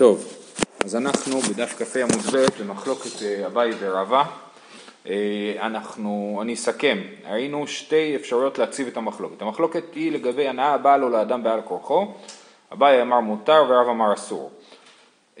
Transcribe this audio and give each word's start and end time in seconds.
טוב, 0.00 0.24
אז 0.84 0.96
אנחנו 0.96 1.40
בדף 1.40 1.82
כ"ה 1.82 2.00
עמוד 2.00 2.20
ב' 2.32 2.60
במחלוקת 2.60 3.22
אה, 3.22 3.46
אביי 3.46 3.70
ורבא. 3.78 4.22
אה, 5.06 5.54
אנחנו, 5.60 6.38
אני 6.42 6.54
אסכם, 6.54 6.98
ראינו 7.30 7.66
שתי 7.66 8.16
אפשרויות 8.16 8.58
להציב 8.58 8.86
את 8.86 8.96
המחלוקת. 8.96 9.42
המחלוקת 9.42 9.94
היא 9.94 10.12
לגבי 10.12 10.48
הנאה 10.48 10.74
הבאה 10.74 10.96
לו 10.96 11.08
לאדם 11.08 11.42
בעל 11.42 11.60
כורחו, 11.62 12.14
אביי 12.72 13.02
אמר 13.02 13.20
מותר 13.20 13.64
ורב 13.68 13.88
אמר 13.88 14.14
אסור. 14.14 14.50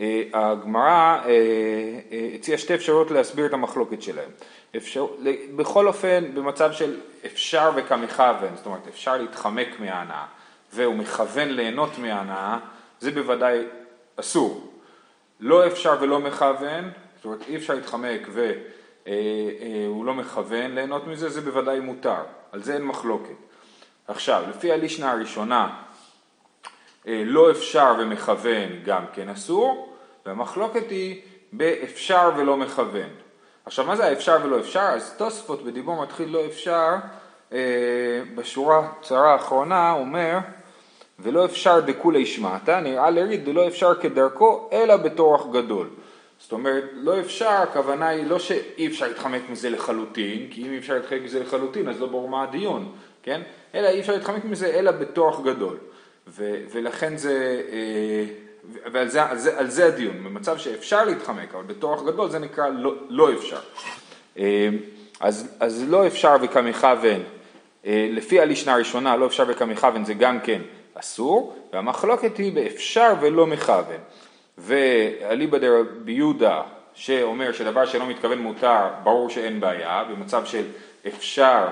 אה, 0.00 0.22
הגמרא 0.34 1.18
הציעה 2.34 2.58
שתי 2.58 2.74
אפשרויות 2.74 3.10
להסביר 3.10 3.46
את 3.46 3.52
המחלוקת 3.52 4.02
שלהם. 4.02 4.30
אפשר, 4.76 5.06
בכל 5.56 5.86
אופן, 5.86 6.24
במצב 6.34 6.72
של 6.72 7.00
אפשר 7.26 7.70
וכמכוון, 7.76 8.56
זאת 8.56 8.66
אומרת 8.66 8.88
אפשר 8.88 9.16
להתחמק 9.16 9.68
מההנאה 9.78 10.24
והוא 10.72 10.94
מכוון 10.94 11.48
ליהנות 11.48 11.98
מההנאה, 11.98 12.58
זה 13.00 13.10
בוודאי 13.10 13.64
אסור. 14.20 14.70
לא 15.40 15.66
אפשר 15.66 15.96
ולא 16.00 16.20
מכוון, 16.20 16.90
זאת 17.16 17.24
אומרת 17.24 17.40
אי 17.48 17.56
אפשר 17.56 17.74
להתחמק 17.74 18.28
והוא 18.30 18.54
אה, 19.06 19.12
אה, 20.00 20.04
לא 20.04 20.14
מכוון 20.14 20.74
ליהנות 20.74 21.06
מזה, 21.06 21.28
זה 21.28 21.40
בוודאי 21.40 21.80
מותר, 21.80 22.22
על 22.52 22.62
זה 22.62 22.74
אין 22.74 22.82
מחלוקת. 22.84 23.34
עכשיו, 24.08 24.42
לפי 24.50 24.72
הלישנה 24.72 25.12
הראשונה, 25.12 25.68
אה, 27.06 27.22
לא 27.26 27.50
אפשר 27.50 27.94
ומכוון 27.98 28.82
גם 28.84 29.04
כן 29.12 29.28
אסור, 29.28 29.96
והמחלוקת 30.26 30.90
היא 30.90 31.20
באפשר 31.52 32.30
ולא 32.36 32.56
מכוון. 32.56 33.10
עכשיו, 33.66 33.84
מה 33.84 33.96
זה 33.96 34.04
האפשר 34.04 34.36
ולא 34.42 34.60
אפשר? 34.60 34.80
אז 34.80 35.14
תוספות 35.16 35.64
בדיבור 35.64 36.02
מתחיל 36.02 36.28
לא 36.28 36.46
אפשר, 36.46 36.94
בשורה 38.34 38.90
הצרה 39.00 39.32
האחרונה 39.32 39.92
אומר 39.92 40.38
ולא 41.22 41.44
אפשר 41.44 41.80
דכולי 41.80 42.26
שמעתא, 42.26 42.80
נראה 42.80 43.10
לריד 43.10 43.44
דלא 43.44 43.66
אפשר 43.66 43.94
כדרכו, 43.94 44.68
אלא 44.72 44.96
בתורח 44.96 45.46
גדול. 45.52 45.88
זאת 46.38 46.52
אומרת, 46.52 46.84
לא 46.94 47.20
אפשר, 47.20 47.48
הכוונה 47.48 48.08
היא 48.08 48.26
לא 48.26 48.38
שאי 48.38 48.86
אפשר 48.86 49.08
להתחמק 49.08 49.42
מזה 49.50 49.70
לחלוטין, 49.70 50.46
כי 50.50 50.66
אם 50.66 50.72
אי 50.72 50.78
אפשר 50.78 50.94
להתחמק 50.94 51.22
מזה 51.22 51.40
לחלוטין, 51.40 51.88
אז 51.88 52.00
לא 52.00 52.06
ברור 52.06 52.28
מה 52.28 52.42
הדיון, 52.42 52.92
כן? 53.22 53.40
אלא 53.74 53.88
אי 53.88 54.00
אפשר 54.00 54.12
להתחמק 54.12 54.44
מזה, 54.44 54.66
אלא 54.66 54.90
בתורח 54.90 55.40
גדול. 55.40 55.76
ו- 56.28 56.62
ולכן 56.72 57.16
זה, 57.16 57.62
אה, 57.72 58.24
ועל 58.92 59.08
זה, 59.08 59.22
על 59.22 59.38
זה, 59.38 59.58
על 59.58 59.70
זה 59.70 59.86
הדיון, 59.86 60.24
במצב 60.24 60.58
שאפשר 60.58 61.04
להתחמק, 61.04 61.54
אבל 61.54 61.62
בתורח 61.62 62.02
גדול 62.02 62.30
זה 62.30 62.38
נקרא 62.38 62.68
לא, 62.68 62.94
לא 63.08 63.32
אפשר. 63.32 63.60
אה, 64.38 64.68
אז, 65.20 65.56
אז 65.60 65.84
לא 65.88 66.06
אפשר 66.06 66.36
וכמכוון, 66.42 67.22
אה, 67.86 68.08
לפי 68.10 68.40
הלישנה 68.40 68.74
הראשונה, 68.74 69.16
לא 69.16 69.26
אפשר 69.26 69.44
וכמכוון 69.48 70.04
זה 70.04 70.14
גם 70.14 70.40
כן 70.40 70.60
אסור, 70.94 71.56
והמחלוקת 71.72 72.36
היא 72.36 72.52
באפשר 72.52 73.12
ולא 73.20 73.46
מכוון. 73.46 74.00
ואליבא 74.58 75.58
דרבי 75.58 76.12
יהודה 76.12 76.62
שאומר 76.94 77.52
שדבר 77.52 77.86
שלא 77.86 78.06
מתכוון 78.06 78.38
מותר, 78.38 78.86
ברור 79.02 79.30
שאין 79.30 79.60
בעיה, 79.60 80.04
במצב 80.10 80.44
של 80.44 80.64
אפשר 81.08 81.66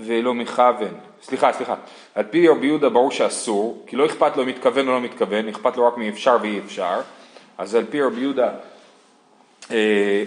ולא 0.00 0.34
מכוון, 0.34 0.94
סליחה, 1.22 1.52
סליחה, 1.52 1.74
על 2.14 2.24
פי 2.30 2.48
רבי 2.48 2.66
יהודה 2.66 2.88
ברור 2.88 3.10
שאסור, 3.10 3.84
כי 3.86 3.96
לא 3.96 4.06
אכפת 4.06 4.36
לו 4.36 4.42
אם 4.42 4.48
מתכוון 4.48 4.88
או 4.88 4.92
לא 4.92 5.00
מתכוון, 5.00 5.48
אכפת 5.48 5.76
לו 5.76 5.86
רק 5.86 5.96
מאפשר 5.96 6.36
ואי 6.40 6.58
אפשר, 6.58 7.00
אז 7.58 7.74
על 7.74 7.84
פי 7.90 8.02
רבי 8.02 8.20
יהודה 8.20 8.50
אה, 9.70 9.76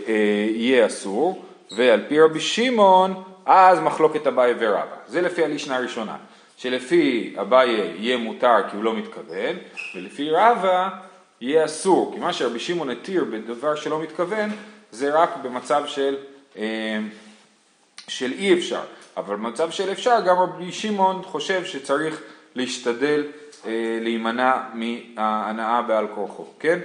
אה, 0.08 0.48
יהיה 0.50 0.86
אסור, 0.86 1.46
ועל 1.78 2.02
פי 2.08 2.20
רבי 2.20 2.40
שמעון, 2.40 3.24
אז 3.46 3.80
מחלוקת 3.80 4.28
אביי 4.28 4.54
ורבא. 4.60 4.96
זה 5.08 5.22
לפי 5.22 5.44
הלישנה 5.44 5.76
הראשונה. 5.76 6.18
שלפי 6.62 7.34
אביי 7.42 7.70
יהיה 7.70 8.18
מותר 8.18 8.56
כי 8.70 8.76
הוא 8.76 8.84
לא 8.84 8.94
מתכוון, 8.96 9.56
ולפי 9.96 10.30
רבא 10.30 10.90
יהיה 11.42 11.66
אסור, 11.66 12.12
כי 12.14 12.20
מה 12.20 12.34
שרבי 12.34 12.60
שמעון 12.60 12.90
התיר 12.90 13.24
בדבר 13.24 13.76
שלא 13.76 14.02
מתכוון, 14.02 14.50
זה 14.92 15.14
רק 15.14 15.30
במצב 15.42 15.84
של, 15.86 16.18
אה, 16.58 17.00
של 18.08 18.32
אי 18.32 18.54
אפשר, 18.54 18.82
אבל 19.18 19.36
במצב 19.36 19.72
של 19.72 19.92
אפשר 19.92 20.20
גם 20.26 20.38
רבי 20.38 20.72
שמעון 20.72 21.22
חושב 21.24 21.66
שצריך 21.66 22.22
להשתדל 22.56 23.24
אה, 23.66 23.98
להימנע 24.02 24.58
מהנאה 24.74 25.82
בעל 25.82 26.08
כורחו, 26.16 26.46
כן? 26.60 26.80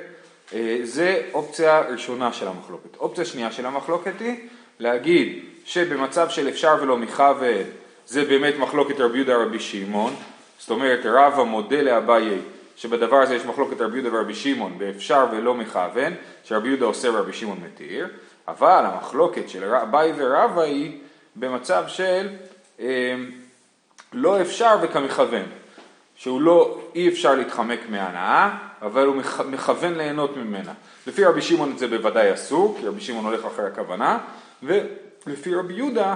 אה, 0.55 0.79
זה 0.83 1.23
אופציה 1.35 1.81
ראשונה 1.81 2.33
של 2.33 2.49
המחלוקת. 2.49 2.97
אופציה 2.97 3.25
שנייה 3.25 3.53
של 3.53 3.67
המחלוקת 3.67 4.21
היא 4.21 4.37
להגיד 4.79 5.45
שבמצב 5.65 6.29
של 6.29 6.49
אפשר 6.49 6.77
ולא 6.81 6.97
מכוון 6.97 7.65
זה 8.07 8.25
באמת 8.25 8.55
מחלוקת 8.59 9.01
רבי 9.01 9.19
יהודה 9.19 9.37
רבי 9.37 9.61
שמעון, 9.61 10.15
זאת 10.59 10.71
אומרת 10.71 11.01
רבא 11.05 11.43
מודה 11.43 11.83
לאביי 11.83 12.39
שבדבר 12.77 13.17
הזה 13.17 13.35
יש 13.35 13.45
מחלוקת 13.45 13.81
רבי 13.81 13.99
יהודה 13.99 14.17
ורבי 14.17 14.35
שמעון 14.35 14.79
באפשר 14.79 15.27
ולא 15.33 15.55
מכוון, 15.55 16.13
שרבי 16.45 16.69
יהודה 16.69 16.87
עושה 16.87 17.11
ורבי 17.11 17.33
שמעון 17.33 17.59
מתיר, 17.65 18.09
אבל 18.49 18.85
המחלוקת 18.87 19.49
של 19.49 19.75
אביי 19.75 20.13
ורבא 20.17 20.63
היא 20.63 20.99
במצב 21.37 21.85
של 21.87 22.29
אה, 22.81 23.15
לא 24.13 24.41
אפשר 24.41 24.77
וכמכוון, 24.83 25.45
שהוא 26.17 26.41
לא, 26.41 26.81
אי 26.95 27.09
אפשר 27.09 27.35
להתחמק 27.35 27.81
מהנאה, 27.89 28.59
אבל 28.83 29.07
הוא 29.07 29.17
מכוון 29.51 29.95
ליהנות 29.95 30.37
ממנה. 30.37 30.73
לפי 31.07 31.25
רבי 31.25 31.43
שמעון 31.43 31.77
זה 31.79 31.89
בוודאי 31.89 32.35
אסור, 32.35 32.77
כי 32.81 32.87
רבי 32.87 33.01
שמעון 33.01 33.25
הולך 33.25 33.45
אחרי 33.45 33.67
הכוונה, 33.67 34.19
ולפי 34.63 35.55
רבי 35.55 35.75
יהודה 35.75 36.15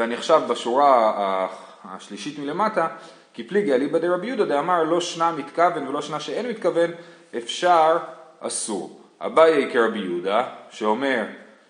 ואני 0.00 0.14
עכשיו 0.14 0.42
בשורה 0.48 1.46
השלישית 1.84 2.38
מלמטה, 2.38 2.88
כי 3.34 3.44
פליגי 3.44 3.74
אליבא 3.74 3.98
דרבי 3.98 4.26
יהודה 4.26 4.44
דאמר 4.44 4.82
לא 4.82 5.00
שנה 5.00 5.32
מתכוון 5.32 5.88
ולא 5.88 6.02
שנה 6.02 6.20
שאין 6.20 6.48
מתכוון, 6.48 6.90
אפשר 7.36 7.96
אסור. 8.40 9.00
אביי 9.20 9.70
כרבי 9.72 9.98
יהודה, 9.98 10.44
שאומר 10.70 11.24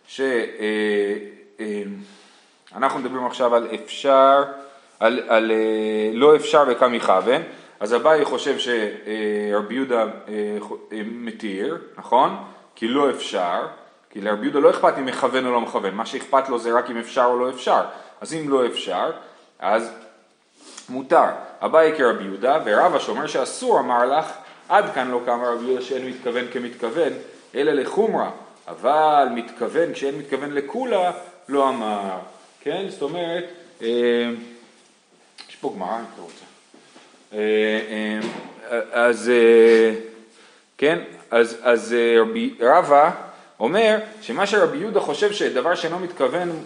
שאנחנו 0.06 0.38
אה, 2.72 2.82
אה, 2.82 2.98
מדברים 2.98 3.26
עכשיו 3.26 3.54
על 3.54 3.68
אפשר, 3.74 4.44
על, 5.00 5.20
על 5.28 5.50
אה, 5.50 6.10
לא 6.12 6.36
אפשר 6.36 6.64
וכם 6.68 6.94
יכוון, 6.94 7.42
אז 7.80 7.94
אביי 7.94 8.24
חושב 8.24 8.56
שרבי 8.58 9.74
יהודה 9.74 10.04
מתיר, 11.04 11.78
נכון? 11.98 12.36
כי 12.74 12.88
לא 12.88 13.10
אפשר, 13.10 13.66
כי 14.10 14.20
לרבי 14.20 14.42
יהודה 14.42 14.58
לא 14.58 14.70
אכפת 14.70 14.94
אם 14.98 15.04
מכוון 15.06 15.47
או 15.47 15.52
לא 15.52 15.60
מכוון, 15.60 15.94
מה 15.94 16.06
שאכפת 16.06 16.48
לו 16.48 16.58
זה 16.58 16.78
רק 16.78 16.91
אם 16.91 16.97
אפשר 16.97 17.24
או 17.24 17.38
לא 17.38 17.50
אפשר. 17.50 17.82
אז 18.20 18.34
אם 18.34 18.48
לא 18.48 18.66
אפשר, 18.66 19.10
אז 19.58 19.91
מותר. 20.88 21.25
אביי 21.60 21.98
כרבי 21.98 22.25
יהודה, 22.25 22.58
ורבא 22.64 22.98
שאומר 22.98 23.26
שאסור 23.26 23.81
אמר 23.81 24.19
לך, 24.19 24.32
עד 24.69 24.84
כאן 24.94 25.10
לא 25.10 25.20
קם 25.26 25.41
רבי 25.44 25.64
יהודה 25.64 25.82
שאין 25.82 26.06
מתכוון 26.06 26.44
כמתכוון, 26.53 27.12
אלא 27.54 27.72
לחומרה, 27.72 28.30
אבל 28.69 29.28
מתכוון, 29.34 29.92
כשאין 29.92 30.19
מתכוון 30.19 30.53
לכולה, 30.53 31.12
לא 31.48 31.69
אמר. 31.69 32.19
כן? 32.60 32.86
זאת 32.88 33.03
אומרת, 33.03 33.44
אה, 33.82 34.30
יש 35.48 35.56
פה 35.56 35.72
גמרא, 35.76 35.98
אם 35.98 36.04
אתה 36.14 36.22
רוצה. 36.22 36.44
אה, 37.32 37.38
אה, 38.70 38.80
אז, 38.92 39.30
כן, 40.78 40.98
אז, 41.30 41.56
אז 41.62 41.94
רבי 42.20 42.54
רבא 42.60 43.10
אומר 43.60 43.98
שמה 44.22 44.47
שרבי 44.47 44.78
יהודה 44.78 45.00
חושב 45.00 45.32
שדבר 45.32 45.75
שאינו 45.75 45.98
מתכוון 45.98 46.62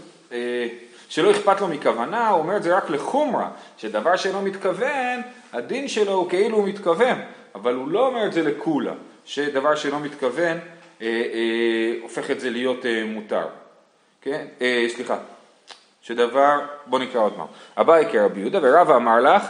שלא 1.09 1.31
אכפת 1.31 1.61
לו 1.61 1.69
מכוונה, 1.69 2.29
הוא 2.29 2.39
אומר 2.39 2.57
את 2.57 2.63
זה 2.63 2.77
רק 2.77 2.91
לחומרה, 2.91 3.49
שדבר 3.79 4.17
שאינו 4.17 4.43
מתכוון, 4.43 5.21
הדין 5.53 5.89
שלו 5.89 6.13
הוא 6.13 6.31
כאילו 6.31 6.57
הוא 6.57 6.69
מתכוון, 6.69 7.19
אבל 7.55 7.75
הוא 7.75 7.89
לא 7.89 8.07
אומר 8.07 8.27
את 8.27 8.33
זה 8.33 8.43
לכולה, 8.43 8.93
שדבר 9.25 9.75
שאינו 9.75 10.01
מתכוון 10.01 10.59
אה, 11.03 11.07
אה, 11.07 11.95
הופך 12.03 12.31
את 12.31 12.41
זה 12.41 12.51
להיות 12.51 12.87
אה, 12.87 13.05
מותר. 13.05 13.47
כן? 14.23 14.47
אה, 14.63 14.87
סליחה, 14.89 15.17
שדבר, 16.03 16.61
בוא 16.87 16.99
נקרא 16.99 17.21
עוד 17.21 17.33
פעם. 17.37 17.47
אביי 17.81 18.13
כרבי 18.13 18.41
יהודה 18.41 18.59
ורבא 18.63 18.97
אמר 18.97 19.21
לך, 19.21 19.43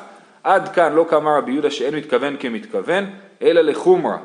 עד 0.44 0.75
כאן 0.75 0.93
לא 0.93 1.06
כאמר 1.10 1.37
רבי 1.38 1.53
יהודה 1.53 1.70
שאין 1.70 1.94
מתכוון 1.94 2.37
כמתכוון, 2.41 3.10
אלא 3.43 3.60
לחומרה. 3.60 4.19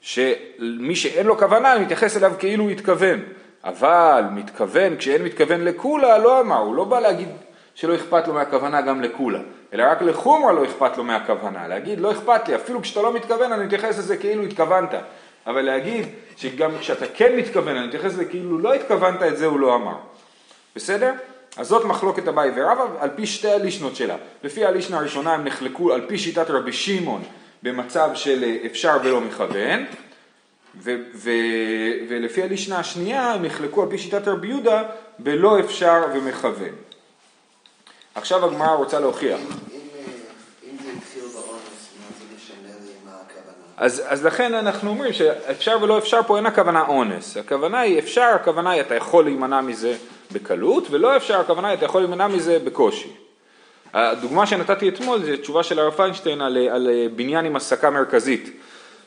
שמי 0.00 0.96
שאין 0.96 1.26
לו 1.26 1.38
כוונה, 1.38 1.78
מתייחס 1.78 2.16
אליו 2.16 2.32
כאילו 2.38 2.64
הוא 2.64 2.70
התכוון. 2.70 3.20
אבל 3.64 4.24
מתכוון, 4.32 4.96
כשאין 4.96 5.22
מתכוון 5.22 5.60
לקולה, 5.60 6.18
לא 6.18 6.40
אמר, 6.40 6.58
הוא 6.58 6.74
לא 6.74 6.84
בא 6.84 7.00
להגיד 7.00 7.28
שלא 7.74 7.94
אכפת 7.94 8.28
לו 8.28 8.34
מהכוונה 8.34 8.80
גם 8.80 9.00
לקולה, 9.00 9.40
אלא 9.72 9.84
רק 9.90 10.02
לחומרה 10.02 10.52
לא 10.52 10.64
אכפת 10.64 10.96
לו 10.96 11.04
מהכוונה, 11.04 11.68
להגיד 11.68 12.00
לא 12.00 12.12
אכפת 12.12 12.48
לי, 12.48 12.54
אפילו 12.54 12.82
כשאתה 12.82 13.02
לא 13.02 13.14
מתכוון 13.14 13.52
אני 13.52 13.64
מתייחס 13.64 13.98
לזה 13.98 14.16
כאילו 14.16 14.42
התכוונת, 14.42 14.90
אבל 15.46 15.62
להגיד 15.62 16.06
שגם 16.36 16.70
כשאתה 16.80 17.04
כן 17.14 17.36
מתכוון 17.36 17.76
אני 17.76 17.86
מתייחס 17.86 18.04
לזה 18.04 18.24
כאילו 18.24 18.58
לא 18.58 18.74
התכוונת, 18.74 19.22
את 19.22 19.36
זה 19.36 19.46
הוא 19.46 19.60
לא 19.60 19.74
אמר. 19.74 19.96
בסדר? 20.76 21.12
אז 21.56 21.68
זאת 21.68 21.84
מחלוקת 21.84 22.28
אביי 22.28 22.50
ורבא 22.54 22.84
על 23.00 23.10
פי 23.16 23.26
שתי 23.26 23.50
הלישנות 23.50 23.96
שלה. 23.96 24.16
לפי 24.44 24.64
הלישנה 24.64 24.98
הראשונה 24.98 25.34
הם 25.34 25.44
נחלקו 25.44 25.92
על 25.92 26.00
פי 26.06 26.18
שיטת 26.18 26.50
רבי 26.50 26.72
שמעון 26.72 27.22
במצב 27.62 28.10
של 28.14 28.44
אפשר 28.66 28.96
ולא 29.04 29.20
מכוון, 29.20 29.84
ו- 30.78 31.02
ו- 31.14 31.30
ולפי 32.08 32.42
הלישנה 32.42 32.78
השנייה 32.78 33.32
הם 33.32 33.44
נחלקו 33.44 33.82
על 33.82 33.88
פי 33.90 33.98
שיטת 33.98 34.28
רבי 34.28 34.48
יהודה 34.48 34.82
בלא 35.18 35.60
אפשר 35.60 36.02
ומכוון. 36.14 36.74
עכשיו 38.14 38.44
הגמרא 38.44 38.74
רוצה 38.74 39.00
להוכיח. 39.00 39.40
אז, 43.76 44.02
אז 44.06 44.24
לכן 44.24 44.54
אנחנו 44.54 44.90
אומרים 44.90 45.12
שאפשר 45.12 45.78
ולא 45.82 45.98
אפשר 45.98 46.20
פה 46.26 46.36
אין 46.36 46.46
הכוונה 46.46 46.86
אונס, 46.86 47.36
הכוונה 47.36 47.80
היא 47.80 47.98
אפשר, 47.98 48.32
הכוונה 48.34 48.70
היא 48.70 48.80
אתה 48.80 48.94
יכול 48.94 49.24
להימנע 49.24 49.60
מזה 49.60 49.96
בקלות, 50.32 50.86
ולא 50.90 51.16
אפשר, 51.16 51.40
הכוונה 51.40 51.68
היא 51.68 51.76
אתה 51.76 51.84
יכול 51.84 52.00
להימנע 52.00 52.26
מזה 52.28 52.58
בקושי. 52.64 53.12
הדוגמה 53.94 54.46
שנתתי 54.46 54.88
אתמול 54.88 55.24
זה 55.24 55.36
תשובה 55.36 55.62
של 55.62 55.78
הרב 55.78 55.92
פיינשטיין 55.92 56.40
על, 56.40 56.56
על 56.56 56.88
בניין 57.16 57.44
עם 57.44 57.56
הסקה 57.56 57.90
מרכזית, 57.90 58.60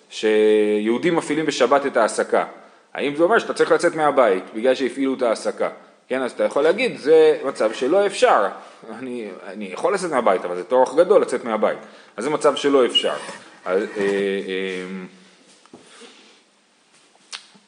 שיהודים 0.10 1.16
מפעילים 1.16 1.46
בשבת 1.46 1.86
את 1.86 1.98
ההסקה. 1.98 2.46
האם 2.94 3.16
זה 3.16 3.24
אומר 3.24 3.40
שאתה 3.40 3.54
צריך 3.54 3.72
לצאת 3.72 3.96
מהבית 3.96 4.44
בגלל 4.54 4.76
שהפעילו 4.76 5.14
את 5.14 5.22
ההסקה? 5.22 5.70
כן, 6.08 6.22
אז 6.22 6.32
אתה 6.32 6.44
יכול 6.44 6.64
להגיד, 6.64 6.98
זה 6.98 7.40
מצב 7.46 7.74
שלא 7.74 8.06
אפשר. 8.06 8.48
אני, 8.90 9.30
אני 9.48 9.66
יכול 9.74 9.94
לצאת 9.94 10.12
מהבית, 10.12 10.46
אבל 10.46 10.56
זה 10.56 10.64
טורח 10.64 10.96
גדול 10.96 11.22
לצאת 11.22 11.44
מהבית. 11.44 11.78
אז 12.18 12.24
זה 12.24 12.30
מצב 12.30 12.56
שלא 12.56 12.86
אפשר. 12.86 13.14
אז, 13.66 13.84
אה, 13.98 14.04
אה, 14.04 14.86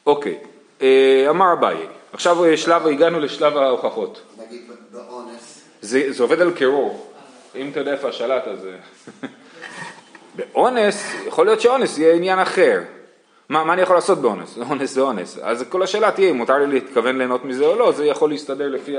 אוקיי, 0.06 0.38
אה, 0.82 1.26
אמר 1.30 1.52
אביי, 1.52 1.86
עכשיו 2.12 2.56
שלב, 2.56 2.86
הגענו 2.86 3.20
לשלב 3.20 3.56
ההוכחות. 3.56 4.22
נגיד 4.38 4.62
באונס. 4.92 5.60
זה, 5.80 6.12
זה 6.12 6.22
עובד 6.22 6.40
על 6.40 6.54
קירור. 6.54 7.12
אם 7.54 7.70
אתה 7.70 7.80
יודע 7.80 7.92
איפה 7.92 8.08
השלט 8.08 8.48
אז... 8.48 8.66
באונס, 10.34 11.14
יכול 11.26 11.46
להיות 11.46 11.60
שאונס 11.60 11.98
יהיה 11.98 12.14
עניין 12.14 12.38
אחר. 12.38 12.80
מה, 13.48 13.64
מה 13.64 13.72
אני 13.72 13.82
יכול 13.82 13.96
לעשות 13.96 14.18
באונס? 14.18 14.58
אונס 14.70 14.94
זה 14.94 15.00
אונס. 15.00 15.38
אז 15.42 15.64
כל 15.68 15.82
השאלה 15.82 16.10
תהיה 16.10 16.30
אם 16.30 16.36
מותר 16.36 16.58
לי 16.58 16.66
להתכוון 16.66 17.18
ליהנות 17.18 17.44
מזה 17.44 17.66
או 17.66 17.76
לא, 17.76 17.92
זה 17.92 18.06
יכול 18.06 18.30
להסתדר 18.30 18.68
לפי 18.68 18.96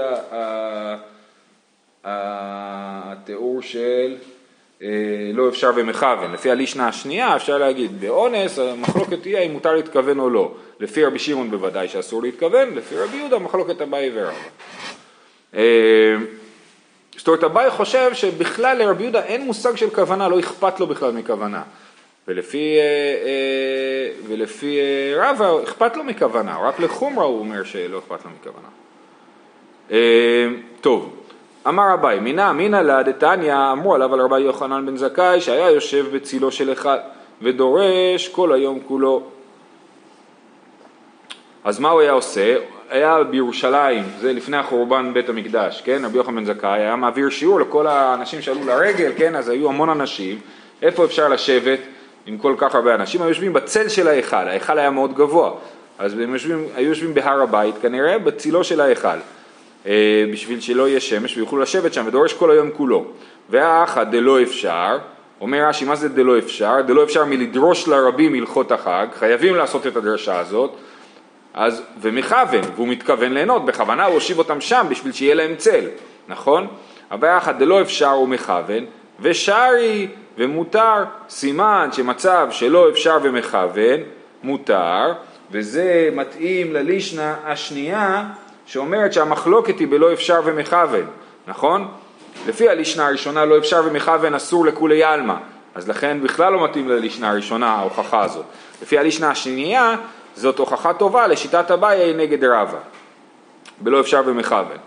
התיאור 2.04 3.62
של 3.62 4.16
אה, 4.82 4.88
לא 5.34 5.50
אפשר 5.50 5.72
ומכוון. 5.76 6.32
לפי 6.34 6.52
הלישנה 6.52 6.88
השנייה 6.88 7.36
אפשר 7.36 7.58
להגיד 7.58 8.02
באונס 8.02 8.60
המחלוקת 8.60 9.22
תהיה 9.22 9.40
אם 9.40 9.52
מותר 9.52 9.76
להתכוון 9.76 10.20
או 10.20 10.30
לא. 10.30 10.52
לפי 10.80 11.06
רבי 11.06 11.20
שמעון 11.20 11.52
בוודאי 11.52 11.88
שאסור 11.88 12.24
להתכוון, 12.24 12.76
לפי 12.76 12.98
רבי 12.98 13.18
יהודה 13.18 13.40
מחלוקת 13.40 13.82
אביי 13.82 14.12
ורבא. 14.14 15.62
זאת 17.22 17.28
אומרת, 17.28 17.44
אביי 17.44 17.70
חושב 17.70 18.14
שבכלל 18.14 18.78
לרבי 18.78 19.04
יהודה 19.04 19.24
אין 19.24 19.46
מושג 19.46 19.76
של 19.76 19.90
כוונה, 19.90 20.28
לא 20.28 20.40
אכפת 20.40 20.80
לו 20.80 20.88
בכלל 20.88 21.12
מכוונה. 21.12 21.62
ולפי, 22.28 22.78
אה, 22.78 22.84
אה, 23.28 24.12
ולפי 24.28 24.80
אה, 24.80 25.30
רבא 25.30 25.64
אכפת 25.64 25.98
לו 25.98 26.04
מכוונה, 26.04 26.58
רק 26.62 26.80
לחומרה 26.80 27.26
הוא 27.26 27.40
אומר 27.40 27.64
שלא 27.64 28.00
אכפת 28.00 28.26
לו 28.26 28.32
מכוונה. 28.42 28.68
טוב, 30.82 31.16
אמר 31.68 31.94
אביי, 31.94 32.20
מינא 32.20 32.50
אמינא 32.50 32.76
לה 32.76 33.04
דתניא 33.04 33.72
אמרו 33.72 33.96
עליו 33.96 34.14
על 34.14 34.22
רבי 34.22 34.40
יוחנן 34.40 34.86
בן 34.86 34.98
זכאי 34.98 35.42
שהיה 35.42 35.72
יושב 35.72 36.06
בצילו 36.16 36.52
של 36.52 36.72
אחד 36.72 36.98
ודורש 37.42 38.28
כל 38.32 38.54
היום 38.54 38.80
כולו. 38.88 39.24
אז 41.64 41.80
מה 41.80 41.90
הוא 41.90 42.02
היה 42.02 42.12
עושה? 42.12 42.58
היה 42.92 43.24
בירושלים, 43.24 44.04
זה 44.20 44.34
לפני 44.34 44.58
החורבן 44.58 45.12
בית 45.14 45.30
המקדש, 45.30 45.82
כן, 45.86 46.02
רבי 46.06 46.18
יוחנן 46.18 46.36
בן 46.36 46.46
זכאי, 46.46 46.80
היה 46.80 46.96
מעביר 46.96 47.30
שיעור 47.30 47.60
לכל 47.60 47.88
האנשים 47.88 48.42
שעלו 48.42 48.66
לרגל, 48.66 49.12
כן, 49.18 49.36
אז 49.36 49.50
היו 49.50 49.70
המון 49.70 49.90
אנשים, 49.90 50.40
איפה 50.82 51.06
אפשר 51.06 51.30
לשבת 51.30 51.80
עם 52.26 52.38
כל 52.38 52.56
כך 52.58 52.76
הרבה 52.76 52.96
אנשים? 52.96 53.22
היו 53.22 53.30
יושבים 53.30 53.54
בצל 53.54 53.90
של 53.90 54.08
ההיכל, 54.08 54.36
ההיכל 54.36 54.80
היה 54.80 54.90
מאוד 54.90 55.14
גבוה, 55.14 55.52
אז 56.00 56.14
הם 56.14 56.34
יושבים, 56.34 56.66
היו 56.76 56.90
יושבים 56.90 57.14
בהר 57.14 57.42
הבית 57.42 57.76
כנראה 57.82 58.20
בצילו 58.20 58.64
של 58.64 58.82
ההיכל, 58.82 59.08
אה, 59.86 60.26
בשביל 60.34 60.60
שלא 60.60 60.88
יהיה 60.88 61.00
שמש 61.00 61.38
ויוכלו 61.38 61.60
לשבת 61.60 61.94
שם 61.94 62.04
ודורש 62.08 62.34
כל 62.34 62.52
היום 62.52 62.72
כולו. 62.72 63.06
והאחד 63.50 64.12
דלא 64.12 64.42
אפשר, 64.42 64.98
אומר 65.42 65.68
רש"י, 65.68 65.86
מה 65.86 65.96
זה 65.96 66.10
דלא 66.10 66.38
אפשר? 66.38 66.82
דלא 66.88 67.04
אפשר 67.04 67.26
מלדרוש 67.26 67.88
לרבים 67.88 68.34
הלכות 68.34 68.72
החג, 68.72 69.08
חייבים 69.20 69.56
לעשות 69.56 69.88
את 69.88 69.96
הדרשה 69.96 70.40
הזאת, 70.40 70.76
אז, 71.54 71.82
ומכוון, 72.02 72.62
והוא 72.76 72.88
מתכוון 72.88 73.34
ליהנות, 73.34 73.66
בכוונה 73.66 74.06
הוא 74.06 74.14
הושיב 74.14 74.38
אותם 74.38 74.62
שם 74.62 74.86
בשביל 74.90 75.14
שיהיה 75.14 75.36
להם 75.36 75.56
צל, 75.56 75.86
נכון? 76.28 76.68
הבעיה 77.12 77.38
אחת 77.38 77.56
דלא 77.56 77.82
אפשר 77.82 78.10
הוא 78.10 78.28
מכוון, 78.28 78.86
ושרי 79.20 80.08
ומותר, 80.38 81.04
סימן 81.30 81.90
שמצב 81.92 82.48
שלא 82.52 82.90
אפשר 82.90 83.18
ומכוון, 83.22 84.00
מותר, 84.44 85.14
וזה 85.52 86.10
מתאים 86.14 86.74
ללישנה 86.74 87.36
השנייה 87.46 88.24
שאומרת 88.66 89.14
שהמחלוקת 89.14 89.80
היא 89.80 89.88
בלא 89.88 90.14
אפשר 90.14 90.42
ומכוון, 90.46 91.06
נכון? 91.48 91.88
לפי 92.48 92.70
הלישנה 92.70 93.08
הראשונה 93.08 93.46
לא 93.46 93.58
אפשר 93.58 93.82
ומכוון 93.86 94.34
אסור 94.34 94.66
לכולי 94.66 95.04
עלמא, 95.04 95.36
אז 95.76 95.90
לכן 95.90 96.18
בכלל 96.24 96.54
לא 96.54 96.64
מתאים 96.64 96.90
ללישנה 96.90 97.30
הראשונה 97.30 97.70
ההוכחה 97.70 98.24
הזאת. 98.24 98.46
לפי 98.82 98.98
הלישנה 98.98 99.30
השנייה 99.30 99.96
זאת 100.36 100.60
הוכחה 100.60 100.94
טובה 100.94 101.28
לשיטת 101.28 101.72
אביי 101.72 102.14
נגד 102.14 102.44
רבא, 102.44 102.78
בלא 103.80 104.00
אפשר 104.00 104.22
ומכוון. 104.26 104.78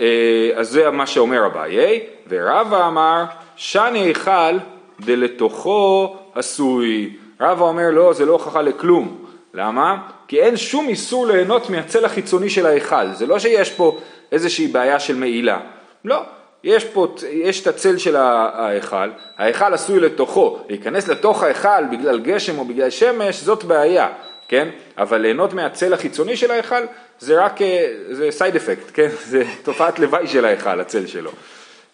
אה, 0.00 0.50
אז 0.56 0.70
זה 0.70 0.90
מה 0.90 1.06
שאומר 1.06 1.46
אביי, 1.46 2.00
ורבא 2.28 2.86
אמר 2.86 3.24
שני 3.56 3.98
היכל 3.98 4.58
דלתוכו 5.00 6.16
עשוי. 6.34 7.16
רבא 7.40 7.64
אומר 7.64 7.90
לא, 7.90 8.12
זה 8.12 8.26
לא 8.26 8.32
הוכחה 8.32 8.62
לכלום. 8.62 9.24
למה? 9.54 9.96
כי 10.28 10.40
אין 10.40 10.56
שום 10.56 10.88
איסור 10.88 11.26
ליהנות 11.26 11.70
מהצל 11.70 12.04
החיצוני 12.04 12.50
של 12.50 12.66
ההיכל. 12.66 13.12
זה 13.12 13.26
לא 13.26 13.38
שיש 13.38 13.70
פה 13.70 13.98
איזושהי 14.32 14.66
בעיה 14.66 15.00
של 15.00 15.16
מעילה. 15.16 15.60
לא. 16.04 16.22
יש 16.64 16.84
פה, 16.84 17.06
יש 17.30 17.62
את 17.62 17.66
הצל 17.66 17.98
של 17.98 18.16
ההיכל, 18.16 19.10
ההיכל 19.38 19.74
עשוי 19.74 20.00
לתוכו, 20.00 20.58
להיכנס 20.68 21.08
לתוך 21.08 21.42
ההיכל 21.42 21.84
בגלל 21.90 22.20
גשם 22.20 22.58
או 22.58 22.64
בגלל 22.64 22.90
שמש, 22.90 23.42
זאת 23.42 23.64
בעיה. 23.64 24.08
כן? 24.48 24.68
אבל 24.98 25.18
ליהנות 25.20 25.52
מהצל 25.54 25.92
החיצוני 25.92 26.36
של 26.36 26.50
ההיכל 26.50 26.82
זה 27.20 27.44
רק, 27.44 27.62
אה, 27.62 27.92
זה 28.10 28.30
סייד 28.30 28.56
אפקט, 28.56 28.90
כן? 28.94 29.08
זה 29.30 29.44
תופעת 29.62 29.98
לוואי 29.98 30.26
של 30.26 30.44
ההיכל, 30.44 30.80
הצל 30.80 31.06
שלו. 31.06 31.30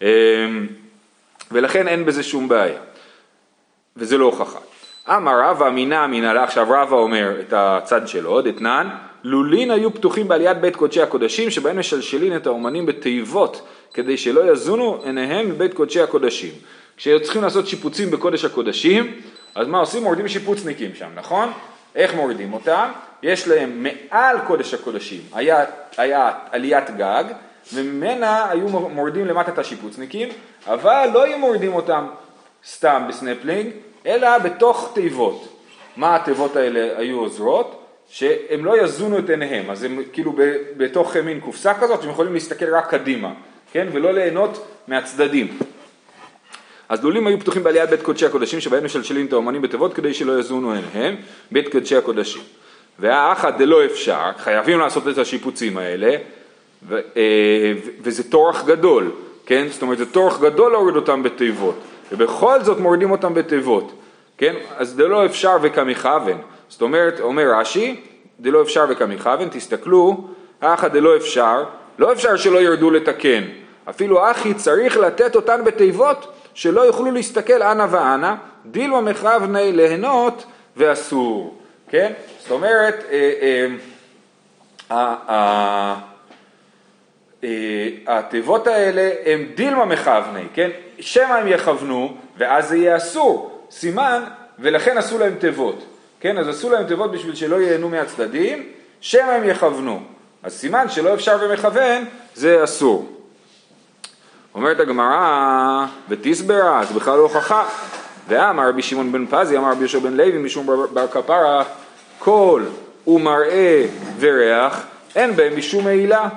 אמ, 0.02 0.06
ולכן 1.52 1.88
אין 1.88 2.04
בזה 2.04 2.22
שום 2.22 2.48
בעיה. 2.48 2.80
וזה 3.96 4.18
לא 4.18 4.24
הוכחה. 4.24 4.58
אמר 5.08 5.40
רבא 5.40 5.68
אמינא 5.68 6.04
אמינא 6.04 6.26
לה, 6.26 6.44
עכשיו 6.44 6.66
רבא 6.70 6.96
אומר 6.96 7.40
את 7.40 7.52
הצד 7.56 8.08
שלו, 8.08 8.40
דתנן, 8.40 8.88
לולין 9.24 9.70
היו 9.70 9.94
פתוחים 9.94 10.28
בעליית 10.28 10.60
בית 10.60 10.76
קודשי 10.76 11.02
הקודשים 11.02 11.50
שבהם 11.50 11.78
משלשלין 11.78 12.36
את 12.36 12.46
האומנים 12.46 12.86
בתיבות 12.86 13.68
כדי 13.94 14.16
שלא 14.16 14.52
יזונו 14.52 15.02
עיניהם 15.04 15.48
מבית 15.48 15.74
קודשי 15.74 16.00
הקודשים. 16.00 16.50
כשצריכים 16.96 17.42
לעשות 17.42 17.66
שיפוצים 17.66 18.10
בקודש 18.10 18.44
הקודשים, 18.44 19.20
אז 19.54 19.66
מה 19.66 19.78
עושים? 19.78 20.02
מורידים 20.02 20.28
שיפוצניקים 20.28 20.90
שם, 20.94 21.08
נכון? 21.14 21.52
איך 21.94 22.14
מורידים 22.14 22.52
אותם? 22.52 22.90
יש 23.22 23.48
להם 23.48 23.82
מעל 23.82 24.36
קודש 24.46 24.74
הקודשים, 24.74 25.20
היה, 25.32 25.64
היה 25.96 26.30
עליית 26.50 26.90
גג, 26.90 27.24
וממנה 27.72 28.50
היו 28.50 28.68
מורידים 28.68 29.26
למטה 29.26 29.52
את 29.52 29.58
השיפוצניקים, 29.58 30.28
אבל 30.66 31.08
לא 31.12 31.24
היו 31.24 31.38
מורידים 31.38 31.74
אותם 31.74 32.06
סתם 32.66 33.04
בסנפלינג, 33.08 33.70
אלא 34.06 34.38
בתוך 34.38 34.90
תיבות. 34.94 35.48
מה 35.96 36.16
התיבות 36.16 36.56
האלה 36.56 36.98
היו 36.98 37.20
עוזרות? 37.20 37.80
שהם 38.08 38.64
לא 38.64 38.82
יזונו 38.82 39.18
את 39.18 39.30
עיניהם, 39.30 39.70
אז 39.70 39.82
הם 39.82 40.02
כאילו 40.12 40.32
בתוך 40.76 41.16
מין 41.16 41.40
קופסה 41.40 41.74
כזאת, 41.74 42.04
הם 42.04 42.10
יכולים 42.10 42.34
להסתכל 42.34 42.74
רק 42.74 42.90
קדימה, 42.90 43.32
כן? 43.72 43.88
ולא 43.92 44.12
ליהנות 44.12 44.66
מהצדדים. 44.88 45.58
אז 46.88 47.04
לולים 47.04 47.26
היו 47.26 47.40
פתוחים 47.40 47.62
בעליית 47.62 47.90
בית 47.90 48.02
קודשי 48.02 48.26
הקודשים 48.26 48.60
שבהם 48.60 48.84
משלשלים 48.84 49.26
את 49.26 49.32
האומנים 49.32 49.62
בתיבות 49.62 49.94
כדי 49.94 50.14
שלא 50.14 50.38
יזונו 50.38 50.72
עיניהם, 50.72 51.16
בית 51.52 51.72
קודשי 51.72 51.96
הקודשים. 51.96 52.42
והאחד 52.98 53.58
דלא 53.58 53.84
אפשר, 53.84 54.30
חייבים 54.38 54.78
לעשות 54.78 55.08
את 55.08 55.18
השיפוצים 55.18 55.78
האלה, 55.78 56.16
ו, 56.88 56.98
אה, 57.16 57.72
וזה 58.02 58.30
טורח 58.30 58.64
גדול, 58.64 59.10
כן? 59.46 59.66
זאת 59.70 59.82
אומרת 59.82 59.98
זה 59.98 60.06
טורח 60.06 60.40
גדול 60.40 60.72
להוריד 60.72 60.96
אותם 60.96 61.22
בתיבות, 61.22 61.74
ובכל 62.12 62.62
זאת 62.62 62.78
מורידים 62.78 63.10
אותם 63.10 63.34
בתיבות, 63.34 63.92
כן? 64.38 64.54
אז 64.76 64.96
דלא 64.96 65.26
אפשר 65.26 65.56
וכמכוון. 65.62 66.38
זאת 66.68 66.82
אומרת, 66.82 67.20
אומר 67.20 67.58
רש"י, 67.58 68.00
דלא 68.40 68.62
אפשר 68.62 68.84
וכמכוון, 68.88 69.48
תסתכלו, 69.48 70.28
האחד 70.60 70.92
דלא 70.92 71.16
אפשר, 71.16 71.64
לא 71.98 72.12
אפשר 72.12 72.36
שלא 72.36 72.58
ירדו 72.58 72.90
לתקן, 72.90 73.42
אפילו 73.90 74.30
אחי 74.30 74.54
צריך 74.54 74.96
לתת 74.96 75.36
אותן 75.36 75.64
בתיבות 75.64 76.32
שלא 76.54 76.80
יוכלו 76.80 77.10
להסתכל 77.10 77.62
אנה 77.62 77.86
ואנה, 77.90 78.36
דילמה 78.66 79.00
מחבני 79.00 79.72
ליהנות 79.72 80.44
ואסור, 80.76 81.60
כן? 81.88 82.12
זאת 82.40 82.50
אומרת, 82.50 83.04
אה, 83.10 83.66
אה, 84.90 85.94
אה, 87.44 87.88
התיבות 88.06 88.66
האלה 88.66 89.10
הם 89.26 89.46
דילמה 89.54 89.84
מכוונה, 89.84 90.40
כן? 90.54 90.70
שמא 91.00 91.32
הם 91.32 91.48
יכוונו 91.48 92.16
ואז 92.36 92.68
זה 92.68 92.76
יהיה 92.76 92.96
אסור, 92.96 93.66
סימן, 93.70 94.22
ולכן 94.58 94.98
עשו 94.98 95.18
להם 95.18 95.34
תיבות, 95.34 95.84
כן? 96.20 96.38
אז 96.38 96.48
עשו 96.48 96.70
להם 96.70 96.86
תיבות 96.86 97.12
בשביל 97.12 97.34
שלא 97.34 97.56
ייהנו 97.56 97.88
מהצדדים, 97.88 98.68
שמא 99.00 99.30
הם 99.30 99.48
יכוונו. 99.48 100.00
אז 100.42 100.52
סימן 100.52 100.88
שלא 100.88 101.14
אפשר 101.14 101.38
ומכוון 101.40 102.04
זה 102.34 102.64
אסור. 102.64 103.13
אומרת 104.54 104.80
הגמרא, 104.80 105.86
ותסברה, 106.08 106.84
זה 106.84 106.94
בכלל 106.94 107.16
לא 107.16 107.22
הוכחה. 107.22 107.64
ואמר 108.28 108.68
רבי 108.68 108.82
שמעון 108.82 109.12
בן 109.12 109.26
פזי, 109.30 109.58
אמר 109.58 109.70
רבי 109.70 109.80
יהושע 109.80 109.98
בן 109.98 110.12
לוי, 110.12 110.38
משום 110.38 110.66
בר, 110.92 111.06
כפרה, 111.06 111.64
קול 112.18 112.66
ומראה 113.06 113.86
וריח, 114.20 114.86
אין 115.16 115.36
בהם 115.36 115.56
משום 115.56 115.84
מעילה. 115.84 116.28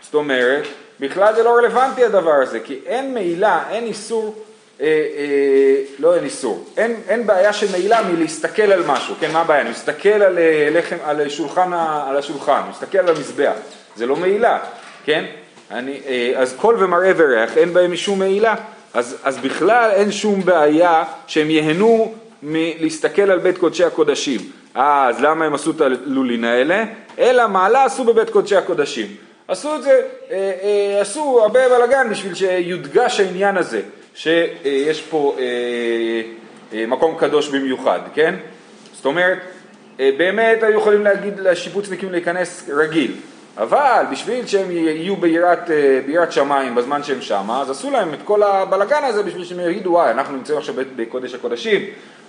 זאת 0.00 0.14
אומרת, 0.14 0.62
בכלל 1.00 1.34
זה 1.34 1.42
לא 1.42 1.56
רלוונטי 1.56 2.04
הדבר 2.04 2.34
הזה, 2.42 2.60
כי 2.60 2.80
אין 2.86 3.14
מעילה, 3.14 3.62
אין 3.70 3.84
איסור, 3.84 4.44
אה, 4.80 4.86
אה, 4.86 5.82
לא 5.98 6.14
אין 6.14 6.24
איסור, 6.24 6.64
אין, 6.76 6.96
אין 7.08 7.26
בעיה 7.26 7.52
של 7.52 7.66
מעילה 7.72 8.02
מלהסתכל 8.02 8.72
על 8.72 8.82
משהו, 8.86 9.14
כן, 9.20 9.32
מה 9.32 9.40
הבעיה? 9.40 9.60
אני 9.60 9.70
מסתכל 9.70 10.08
על 10.08 10.38
אה, 10.38 10.68
לחם, 10.72 10.96
על 11.04 11.28
שולחן, 11.28 11.72
על 12.08 12.16
השולחן, 12.16 12.60
מסתכל 12.70 12.98
על 12.98 13.08
המזבח, 13.08 13.52
זה 13.96 14.06
לא 14.06 14.16
מעילה, 14.16 14.58
כן? 15.04 15.24
אני, 15.72 16.00
אה, 16.06 16.32
אז 16.36 16.54
קול 16.56 16.84
ומראה 16.84 17.12
וריח, 17.16 17.56
אין 17.56 17.72
בהם 17.72 17.92
משום 17.92 18.18
מעילה, 18.18 18.54
אז, 18.94 19.16
אז 19.24 19.38
בכלל 19.38 19.90
אין 19.90 20.12
שום 20.12 20.44
בעיה 20.44 21.04
שהם 21.26 21.50
ייהנו 21.50 22.14
מלהסתכל 22.42 23.30
על 23.30 23.38
בית 23.38 23.58
קודשי 23.58 23.84
הקודשים. 23.84 24.40
אה, 24.76 25.08
אז 25.08 25.20
למה 25.20 25.44
הם 25.44 25.54
עשו 25.54 25.70
את 25.70 25.80
הלולין 25.80 26.44
האלה? 26.44 26.84
אלא 27.18 27.48
מעלה 27.48 27.84
עשו 27.84 28.04
בבית 28.04 28.30
קודשי 28.30 28.56
הקודשים. 28.56 29.06
עשו 29.48 29.76
את 29.76 29.82
זה, 29.82 30.00
אה, 30.30 30.52
אה, 30.62 31.00
עשו 31.00 31.40
הרבה 31.42 31.68
בלאגן 31.68 32.10
בשביל 32.10 32.34
שיודגש 32.34 33.20
העניין 33.20 33.56
הזה, 33.56 33.80
שיש 34.14 35.02
פה 35.02 35.36
אה, 35.38 36.86
מקום 36.86 37.16
קדוש 37.18 37.48
במיוחד, 37.48 38.00
כן? 38.14 38.34
זאת 38.94 39.06
אומרת, 39.06 39.38
באמת 39.98 40.62
היו 40.62 40.78
יכולים 40.78 41.04
להגיד 41.04 41.40
לשיפוצניקים 41.40 42.12
להיכנס 42.12 42.70
רגיל, 42.72 43.14
אבל 43.58 44.04
בשביל 44.10 44.46
שהם 44.46 44.70
יהיו 44.70 45.16
ביראת, 45.16 45.70
ביראת 46.06 46.32
שמיים 46.32 46.74
בזמן 46.74 47.02
שהם 47.02 47.20
שמה, 47.20 47.60
אז 47.60 47.70
עשו 47.70 47.90
להם 47.90 48.14
את 48.14 48.18
כל 48.24 48.42
הבלאגן 48.42 49.04
הזה 49.04 49.22
בשביל 49.22 49.44
שהם 49.44 49.60
יגידו, 49.60 49.90
וואי, 49.90 50.10
אנחנו 50.10 50.36
נמצאים 50.36 50.58
עכשיו 50.58 50.74
בקודש 50.96 51.34
הקודשים, 51.34 51.80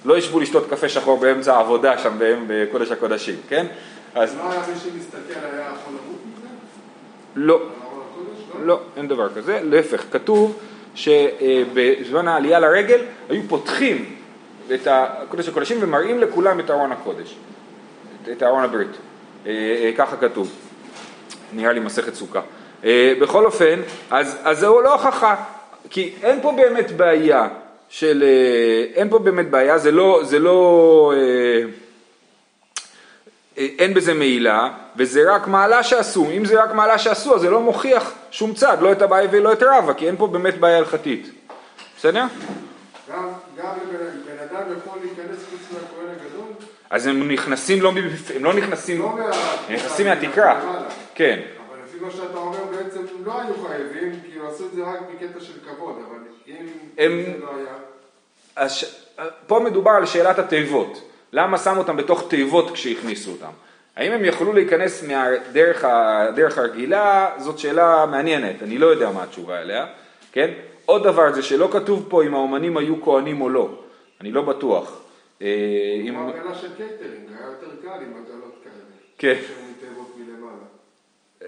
לא 0.05 0.17
ישבו 0.17 0.39
לשתות 0.39 0.69
קפה 0.69 0.89
שחור 0.89 1.19
באמצע 1.19 1.55
העבודה 1.55 1.97
שם 1.97 2.13
בקודש 2.47 2.91
הקודשים, 2.91 3.35
כן? 3.49 3.65
אז... 4.15 4.35
לא 4.37 4.51
היה 4.51 4.59
מי 4.59 4.79
שמסתכל, 4.79 5.45
היה 5.53 5.61
יכול 5.61 5.93
למות 5.93 6.21
מזה? 6.37 6.47
לא. 7.35 7.59
לא, 8.63 8.79
אין 8.97 9.07
דבר 9.07 9.29
כזה, 9.35 9.59
להפך, 9.63 10.03
כתוב 10.11 10.59
שבזמן 10.95 12.27
העלייה 12.27 12.59
לרגל 12.59 12.99
היו 13.29 13.41
פותחים 13.47 14.15
את 14.73 14.87
הקודש 14.91 15.49
הקודשים 15.49 15.77
ומראים 15.81 16.19
לכולם 16.19 16.59
את 16.59 16.69
ארון 16.69 16.91
הקודש, 16.91 17.35
את 18.31 18.43
ארון 18.43 18.63
הברית, 18.63 18.87
אה, 19.45 19.51
אה, 19.51 19.91
ככה 19.97 20.17
כתוב, 20.17 20.51
נראה 21.55 21.71
לי 21.71 21.79
מסכת 21.79 22.13
סוכה. 22.13 22.41
אה, 22.83 23.13
בכל 23.21 23.45
אופן, 23.45 23.81
אז, 24.11 24.37
אז 24.43 24.59
זהו 24.59 24.81
לא 24.81 24.93
הוכחה, 24.93 25.35
כי 25.89 26.13
אין 26.23 26.41
פה 26.41 26.51
באמת 26.51 26.91
בעיה 26.91 27.47
של, 27.89 28.23
אין 28.95 29.09
פה 29.09 29.19
באמת 29.19 29.49
בעיה, 29.49 29.77
זה 29.77 29.91
לא, 29.91 30.21
זה 30.23 30.39
לא, 30.39 31.13
אין 33.57 33.93
בזה 33.93 34.13
מעילה, 34.13 34.69
וזה 34.97 35.33
רק 35.35 35.47
מעלה 35.47 35.83
שעשו, 35.83 36.27
אם 36.37 36.45
זה 36.45 36.63
רק 36.63 36.73
מעלה 36.73 36.97
שעשו 36.97 37.35
אז 37.35 37.41
זה 37.41 37.49
לא 37.49 37.59
מוכיח 37.59 38.11
שום 38.31 38.53
צד, 38.53 38.77
לא 38.81 38.91
את 38.91 39.01
אביי 39.01 39.27
ולא 39.31 39.53
את 39.53 39.63
רבא, 39.63 39.93
כי 39.93 40.07
אין 40.07 40.17
פה 40.17 40.27
באמת 40.27 40.57
בעיה 40.57 40.77
הלכתית. 40.77 41.29
בסדר? 41.97 42.23
גם, 43.11 43.27
גם 43.57 43.73
בן 44.25 44.37
אדם 44.43 44.63
יכול 44.77 44.99
להיכנס 45.01 45.37
חוץ 45.49 45.61
מהכהן 45.71 46.09
הגדול? 46.11 46.22
אז 46.93 47.07
הם 47.07 47.31
נכנסים 47.31 47.81
לא, 47.81 47.91
הם 48.35 48.43
לא 48.43 48.53
נכנסים, 48.53 48.99
לא 48.99 49.09
הם 49.67 49.75
נכנסים 49.75 50.07
מהתקרה, 50.07 50.61
כן. 51.15 51.39
אבל 51.69 51.77
לפי 51.85 51.99
מה 52.05 52.11
שאתה 52.11 52.37
אומר 52.37 52.57
בעצם 52.71 52.99
הם 52.99 53.25
לא 53.25 53.41
היו 53.41 53.53
חייבים, 53.67 54.19
כי 54.25 54.39
הם 54.39 54.45
עשו 54.45 54.65
את 54.65 54.71
זה 54.75 54.83
רק 54.83 54.99
בקטע 55.01 55.39
של 55.39 55.53
כבוד, 55.65 55.95
אבל 56.07 56.17
אם 56.47 56.55
הם... 56.97 57.23
זה 57.25 57.33
לא 57.41 57.49
היה... 57.57 57.73
הש... 58.57 58.85
פה 59.47 59.59
מדובר 59.59 59.91
על 59.91 60.05
שאלת 60.05 60.39
התיבות. 60.39 61.09
למה 61.31 61.57
שמו 61.57 61.77
אותם 61.77 61.97
בתוך 61.97 62.29
תיבות 62.29 62.71
כשהכניסו 62.71 63.31
אותם? 63.31 63.51
האם 63.95 64.11
הם 64.11 64.25
יכלו 64.25 64.53
להיכנס 64.53 65.03
מהדרך 65.03 65.83
הדרך 65.83 66.57
הרגילה? 66.57 67.29
זאת 67.37 67.59
שאלה 67.59 68.05
מעניינת, 68.05 68.63
אני 68.63 68.77
לא 68.77 68.87
יודע 68.87 69.11
מה 69.11 69.23
התשובה 69.23 69.61
אליה, 69.61 69.85
כן? 70.31 70.49
עוד 70.85 71.03
דבר 71.03 71.33
זה 71.33 71.41
שלא 71.41 71.69
כתוב 71.71 72.05
פה 72.09 72.23
אם 72.23 72.33
האומנים 72.33 72.77
היו 72.77 73.01
כהנים 73.03 73.41
או 73.41 73.49
לא, 73.49 73.69
אני 74.21 74.31
לא 74.31 74.41
בטוח. 74.41 75.02
אה, 75.41 75.47
אם... 76.01 76.29
הגלה 76.29 76.55
של 76.55 76.75
קייטרינג, 76.77 77.29
היה 77.37 77.47
יותר 77.47 77.75
קל 77.81 78.03
עם 78.03 78.13
עגלות 78.23 78.55
כאלה. 78.63 78.73
כן. 79.17 79.35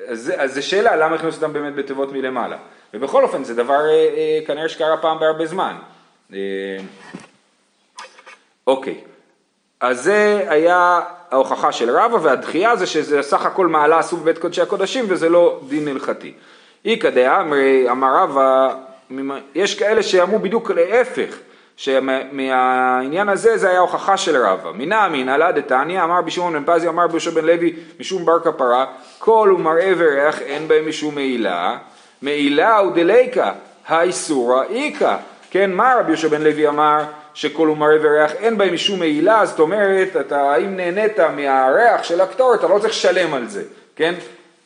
אז, 0.07 0.33
אז 0.37 0.55
זו 0.55 0.67
שאלה 0.67 0.95
למה 0.95 1.15
הכניסו 1.15 1.37
אותם 1.37 1.53
באמת 1.53 1.75
בתיבות 1.75 2.11
מלמעלה. 2.11 2.57
ובכל 2.93 3.23
אופן 3.23 3.43
זה 3.43 3.55
דבר 3.55 3.85
אה, 3.85 3.91
אה, 3.91 4.39
כנראה 4.47 4.69
שקרה 4.69 4.97
פעם 4.97 5.19
בהרבה 5.19 5.45
זמן. 5.45 5.75
אוקיי. 8.67 9.01
אז 9.79 10.03
זה 10.03 10.45
היה 10.47 11.01
ההוכחה 11.31 11.71
של 11.71 11.89
רבא, 11.89 12.17
והדחייה 12.21 12.75
זה 12.75 12.85
שזה 12.85 13.21
סך 13.21 13.45
הכל 13.45 13.67
מעלה 13.67 13.99
עשו 13.99 14.17
בבית 14.17 14.37
קודשי 14.37 14.61
הקודשים 14.61 15.05
וזה 15.07 15.29
לא 15.29 15.59
דין 15.67 15.87
הלכתי. 15.87 16.33
איכא 16.85 17.09
דאמרי 17.09 17.89
אמר 17.91 18.15
רבא, 18.15 18.75
יש 19.55 19.79
כאלה 19.79 20.03
שאמרו 20.03 20.39
בדיוק 20.39 20.71
להפך, 20.71 21.37
שמהעניין 21.77 23.29
הזה 23.29 23.57
זה 23.57 23.69
היה 23.69 23.79
הוכחה 23.79 24.17
של 24.17 24.45
רבא. 24.45 24.71
מנא 24.71 25.05
אמינא 25.05 25.51
דתניא 25.51 26.03
אמר 26.03 26.21
בשמעון 26.21 26.53
בן 26.53 26.73
פזי 26.73 26.87
אמר 26.87 27.07
ביהושע 27.07 27.31
בן 27.31 27.45
לוי 27.45 27.75
משום 27.99 28.25
בר 28.25 28.39
כפרה 28.39 28.85
כל 29.19 29.53
ומראה 29.55 29.93
וריח 29.97 30.41
אין 30.41 30.67
בהם 30.67 30.89
משום 30.89 31.15
מעילה 31.15 31.77
מעילה 32.21 32.77
הוא 32.77 32.91
דליקה 32.91 33.51
האיסורא 33.87 34.63
איכא 34.63 35.17
כן 35.51 35.71
מה 35.71 35.95
רבי 35.99 36.11
יהושע 36.11 36.27
בן 36.27 36.41
לוי 36.41 36.67
אמר 36.67 37.03
שכל 37.35 37.67
הוא 37.67 37.77
מראה 37.77 37.97
וריח 38.01 38.31
אין 38.31 38.57
בהם 38.57 38.73
משום 38.73 38.99
מעילה, 38.99 39.45
זאת 39.45 39.59
אומרת, 39.59 40.15
אתה 40.19 40.55
אם 40.55 40.75
נהנית 40.77 41.19
מהריח 41.19 42.03
של 42.03 42.21
הקטור, 42.21 42.55
אתה 42.55 42.67
לא 42.67 42.79
צריך 42.79 42.93
לשלם 42.93 43.33
על 43.33 43.47
זה, 43.47 43.63
כן? 43.95 44.13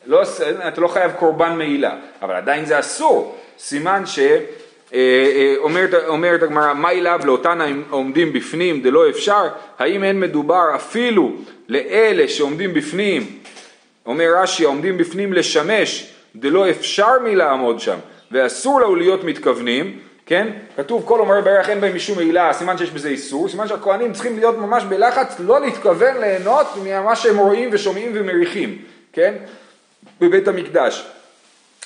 לא, 0.06 0.22
אתה 0.68 0.80
לא 0.80 0.88
חייב 0.88 1.12
קורבן 1.18 1.52
מעילה, 1.58 1.96
אבל 2.22 2.34
עדיין 2.34 2.64
זה 2.64 2.78
אסור, 2.78 3.36
סימן 3.58 4.06
ש... 4.06 4.18
אה, 4.94 4.98
אה, 4.98 5.54
אומרת, 5.58 5.94
אומרת 6.06 6.42
הגמרא, 6.42 6.74
מה 6.74 6.90
אליו? 6.90 7.20
לאותן 7.24 7.58
העומדים 7.90 8.32
בפנים 8.32 8.82
דלא 8.82 9.10
אפשר, 9.10 9.48
האם 9.78 10.04
אין 10.04 10.20
מדובר 10.20 10.74
אפילו 10.74 11.32
לאלה 11.68 12.28
שעומדים 12.28 12.74
בפנים, 12.74 13.26
אומר 14.06 14.26
רש"י, 14.36 14.64
העומדים 14.64 14.98
בפנים 14.98 15.32
לשמש 15.32 16.14
דלא 16.36 16.70
אפשר 16.70 17.18
מלעמוד 17.24 17.80
שם, 17.80 17.96
ואסור 18.30 18.80
לו 18.80 18.96
להיות 18.96 19.24
מתכוונים, 19.24 19.98
כן? 20.26 20.48
כתוב 20.76 21.02
כל 21.06 21.20
אומר 21.20 21.40
ברך 21.40 21.68
אין 21.68 21.80
בהם 21.80 21.96
משום 21.96 22.16
מעילה, 22.16 22.52
סימן 22.52 22.78
שיש 22.78 22.90
בזה 22.90 23.08
איסור, 23.08 23.48
סימן 23.48 23.68
שהכוהנים 23.68 24.12
צריכים 24.12 24.36
להיות 24.36 24.58
ממש 24.58 24.84
בלחץ, 24.84 25.36
לא 25.40 25.60
להתכוון 25.60 26.16
ליהנות 26.20 26.66
ממה 26.84 27.16
שהם 27.16 27.36
רואים 27.36 27.68
ושומעים 27.72 28.12
ומריחים, 28.14 28.78
כן? 29.12 29.34
בבית 30.20 30.48
המקדש. 30.48 31.06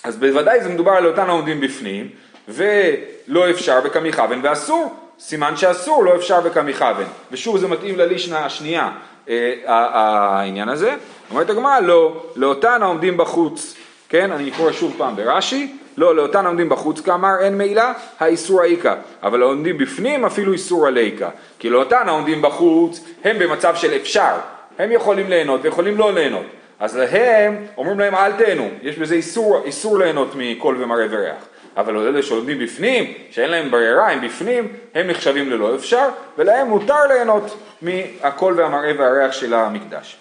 אז 0.05 0.17
בוודאי 0.17 0.61
זה 0.61 0.69
מדובר 0.69 0.91
על 0.91 1.07
אותן 1.07 1.29
העומדים 1.29 1.61
בפנים, 1.61 2.09
ולא 2.49 3.51
אפשר 3.51 3.79
וכמיכוון, 3.85 4.41
ואסור, 4.43 4.95
סימן 5.19 5.57
שאסור, 5.57 6.05
לא 6.05 6.17
אפשר 6.17 6.41
וכמיכוון. 6.45 7.07
ושוב 7.33 7.59
זה 7.59 7.69
מתאים 7.69 7.99
ללישנה 7.99 8.45
השנייה, 8.45 8.91
אה, 9.29 9.55
העניין 9.67 10.69
הזה. 10.69 10.95
אומרת 11.31 11.51
הגמרא, 11.51 11.81
לא, 11.81 12.23
לאותן 12.37 12.83
העומדים 12.83 13.17
בחוץ, 13.17 13.75
כן? 14.09 14.33
אני 14.33 14.51
קורא 14.51 14.73
שוב 14.73 14.95
פעם 14.99 15.17
ברש"י, 15.17 15.77
לא, 15.97 16.17
לאותן 16.17 16.47
עומדים 16.47 16.69
בחוץ 16.69 17.01
כאמר 17.01 17.31
אין 17.41 17.59
מעילה, 17.59 17.93
האיסור 18.21 18.61
האיכה. 18.61 18.95
אבל 19.23 19.43
העומדים 19.43 19.79
בפנים 19.79 20.25
אפילו 20.25 20.53
איסור 20.53 20.87
הליקה. 20.87 21.29
כי 21.59 21.71
לאותן 21.71 22.09
העומדים 22.09 22.43
בחוץ 22.43 23.05
הם 23.25 23.39
במצב 23.39 23.77
של 23.77 23.97
אפשר. 23.97 24.35
הם 24.79 24.93
יכולים 24.93 25.29
ליהנות 25.29 25.61
ויכולים 25.63 25.99
לא 25.99 26.13
ליהנות. 26.13 26.47
אז 26.81 26.97
להם 26.97 27.67
אומרים 27.77 28.01
להם 28.01 28.15
אל 28.15 28.33
תהנו, 28.33 28.69
יש 28.83 28.99
בזה 28.99 29.15
איסור, 29.15 29.63
איסור 29.65 29.99
ליהנות 29.99 30.29
מקול 30.37 30.83
ומראה 30.83 31.07
וריח. 31.11 31.45
אבל 31.77 31.97
אלה 31.97 32.23
שעומדים 32.23 32.59
בפנים, 32.59 33.13
שאין 33.31 33.51
להם 33.51 33.71
ברירה, 33.71 34.11
הם 34.11 34.27
בפנים, 34.27 34.69
הם 34.95 35.07
נחשבים 35.07 35.51
ללא 35.51 35.75
אפשר, 35.75 36.09
ולהם 36.39 36.69
מותר 36.69 37.07
ליהנות 37.09 37.57
מהקול 37.83 38.61
והמראה 38.61 38.93
והריח 38.99 39.33
של 39.33 39.55
המקדש. 39.55 40.17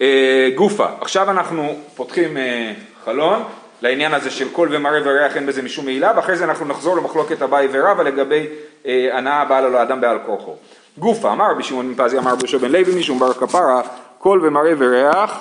אה, 0.00 0.48
גופא, 0.54 0.86
עכשיו 1.00 1.30
אנחנו 1.30 1.74
פותחים 1.94 2.36
אה, 2.36 2.72
חלון 3.04 3.42
לעניין 3.82 4.14
הזה 4.14 4.30
של 4.30 4.52
קול 4.52 4.68
ומראה 4.70 5.00
וריח 5.04 5.36
אין 5.36 5.46
בזה 5.46 5.62
משום 5.62 5.84
מעילה, 5.84 6.12
ואחרי 6.16 6.36
זה 6.36 6.44
אנחנו 6.44 6.66
נחזור 6.66 6.96
למחלוקת 6.96 7.42
אביי 7.42 7.68
ורבא 7.72 8.02
לגבי 8.02 8.46
אה, 8.86 9.08
הנאה 9.12 9.40
הבאה 9.40 9.74
לו 9.74 9.78
לאדם 9.78 10.00
בעל 10.00 10.18
כורחו. 10.26 10.56
גופא 10.98 11.32
אמר 11.32 11.50
רבי 11.50 11.62
שמעון 11.62 11.94
פזי 11.96 12.18
אמר 12.18 12.34
בשו 12.34 12.58
בן 12.58 12.72
לוי 12.72 12.98
משום 12.98 13.18
בר 13.18 13.32
קפרא 13.32 13.82
קול 14.18 14.46
ומראה 14.46 14.72
וריח 14.78 15.40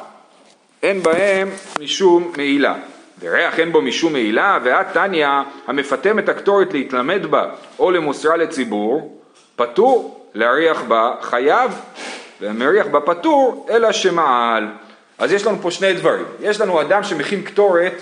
אין 0.83 1.03
בהם 1.03 1.49
משום 1.79 2.31
מעילה. 2.37 2.75
וריח 3.21 3.59
אין 3.59 3.71
בו 3.71 3.81
משום 3.81 4.13
מעילה, 4.13 4.59
ואת 4.63 4.87
תניא 4.93 5.27
המפטם 5.67 6.19
את 6.19 6.29
הקטורת 6.29 6.73
להתלמד 6.73 7.25
בה 7.25 7.49
או 7.79 7.91
למוסרה 7.91 8.37
לציבור, 8.37 9.21
פטור 9.55 10.27
להריח 10.33 10.81
בה 10.81 11.13
חייב, 11.21 11.71
והמריח 12.41 12.87
בה 12.87 12.99
פטור 12.99 13.67
אלא 13.69 13.91
שמעל. 13.91 14.67
אז 15.17 15.31
יש 15.31 15.45
לנו 15.45 15.57
פה 15.61 15.71
שני 15.71 15.93
דברים, 15.93 16.25
יש 16.39 16.61
לנו 16.61 16.81
אדם 16.81 17.03
שמכין 17.03 17.43
קטורת 17.43 17.93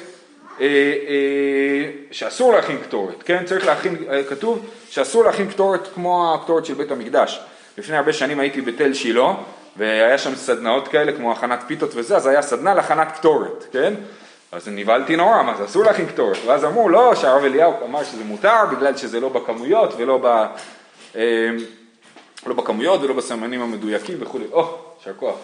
אה, 0.62 0.66
אה, 0.66 1.92
שאסור 2.12 2.54
להכין 2.54 2.78
קטורת, 2.78 3.24
כן? 3.24 3.46
צריך 3.46 3.66
להכין, 3.66 3.96
אה, 4.10 4.24
כתוב 4.24 4.66
שאסור 4.90 5.24
להכין 5.24 5.50
קטורת 5.50 5.88
כמו 5.94 6.36
הקטורת 6.36 6.66
של 6.66 6.74
בית 6.74 6.92
המקדש. 6.92 7.42
לפני 7.78 7.98
הרבה 7.98 8.14
שנים 8.14 8.40
הייתי 8.40 8.62
בתל 8.62 8.94
שילה, 8.94 9.34
והיה 9.78 10.18
שם 10.18 10.36
סדנאות 10.36 10.88
כאלה 10.88 11.12
כמו 11.12 11.32
הכנת 11.32 11.64
פיתות 11.68 11.92
וזה, 11.96 12.16
אז 12.16 12.28
היה 12.28 12.42
סדנה 12.42 12.74
להכנת 12.74 13.12
קטורת, 13.12 13.66
כן? 13.72 13.94
אז 14.51 14.68
נבהלתי 14.68 15.15
נורא, 15.15 15.44
מה 15.44 15.56
זה 15.58 15.65
אסור 15.65 15.84
להכין 15.84 16.06
קטורת? 16.06 16.38
ואז 16.46 16.65
אמרו 16.65 16.89
לא, 16.89 17.15
שהרב 17.15 17.44
אליהו 17.44 17.74
אמר 17.86 18.03
שזה 18.03 18.24
מותר 18.24 18.65
בגלל 18.72 18.98
שזה 18.98 19.20
לא 19.20 19.29
בכמויות 19.29 19.94
ולא 19.98 20.20
ב... 20.24 20.46
לא 22.48 22.53
בכמויות 22.56 23.01
ולא 23.01 23.13
בסמנים 23.13 23.62
המדויקים 23.62 24.18
וכולי. 24.20 24.46
או, 24.51 24.77
יישר 24.98 25.13
כוח. 25.20 25.36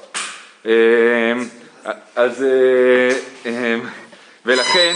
אז 2.15 2.45
ולכן, 4.45 4.93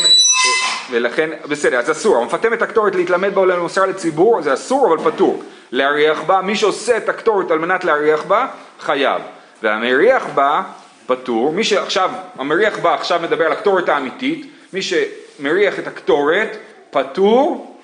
ולכן, 0.92 1.30
בסדר, 1.50 1.80
אז 1.80 1.92
אסור, 1.92 2.18
המפטם 2.18 2.54
את 2.54 2.62
הקטורת 2.62 2.96
להתלמד 2.96 3.36
בה 3.36 3.42
ולמוסר 3.42 3.86
לציבור, 3.86 4.42
זה 4.42 4.54
אסור 4.54 4.88
אבל 4.88 5.12
פטור. 5.12 5.44
להריח 5.72 6.22
בה, 6.22 6.42
מי 6.42 6.56
שעושה 6.56 6.98
את 6.98 7.10
הקטורת 7.10 7.52
על 7.52 7.60
מנת 7.60 7.84
להריח 7.84 8.24
בה, 8.24 8.48
חייב. 8.80 9.22
והמריח 9.64 10.26
בה, 10.36 10.62
פטור. 11.10 11.52
מי 11.54 11.64
שעכשיו, 11.64 12.12
המריח 12.38 12.80
בה 12.80 12.94
עכשיו 12.94 13.20
מדבר 13.24 13.46
על 13.46 13.52
הקטורת 13.52 13.90
האמיתית, 13.90 14.46
מי 14.74 14.80
שמריח 14.82 15.80
את 15.80 15.88
הקטורת, 15.88 16.58
פטור, 16.92 17.76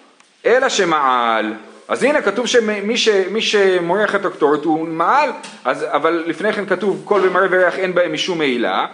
אלא 0.46 0.70
שמעל. 0.70 1.54
אז 1.88 2.04
הנה 2.04 2.22
כתוב 2.22 2.48
שמי 2.48 2.98
ש, 2.98 3.10
שמריח 3.40 4.16
את 4.16 4.26
הקטורת 4.26 4.64
הוא 4.64 4.88
מעל, 4.88 5.30
אז, 5.66 5.86
אבל 5.90 6.24
לפני 6.28 6.54
כן 6.54 6.66
כתוב 6.66 7.02
קול 7.06 7.22
ומראה 7.24 7.48
וריח 7.52 7.76
אין 7.76 7.96
בהם 7.96 8.14
משום 8.14 8.38
מעילה. 8.38 8.86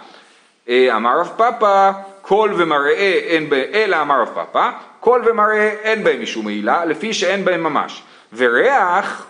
אה, 0.68 0.96
אמר 0.96 1.20
רב 1.20 1.30
פפא 1.36 1.90
קול 2.22 2.54
ומראה 2.56 3.20
אין 3.26 3.50
בהם, 3.50 3.64
אלא 3.74 4.00
אמר 4.00 4.20
רב 4.20 4.30
פפא, 4.34 4.70
קול 5.00 5.22
ומראה 5.28 5.68
אין 5.82 6.04
בהם 6.04 6.22
משום 6.22 6.44
מעילה, 6.44 6.84
לפי 6.84 7.12
שאין 7.12 7.44
בהם 7.44 7.62
ממש. 7.62 8.02
וריח, 8.36 9.26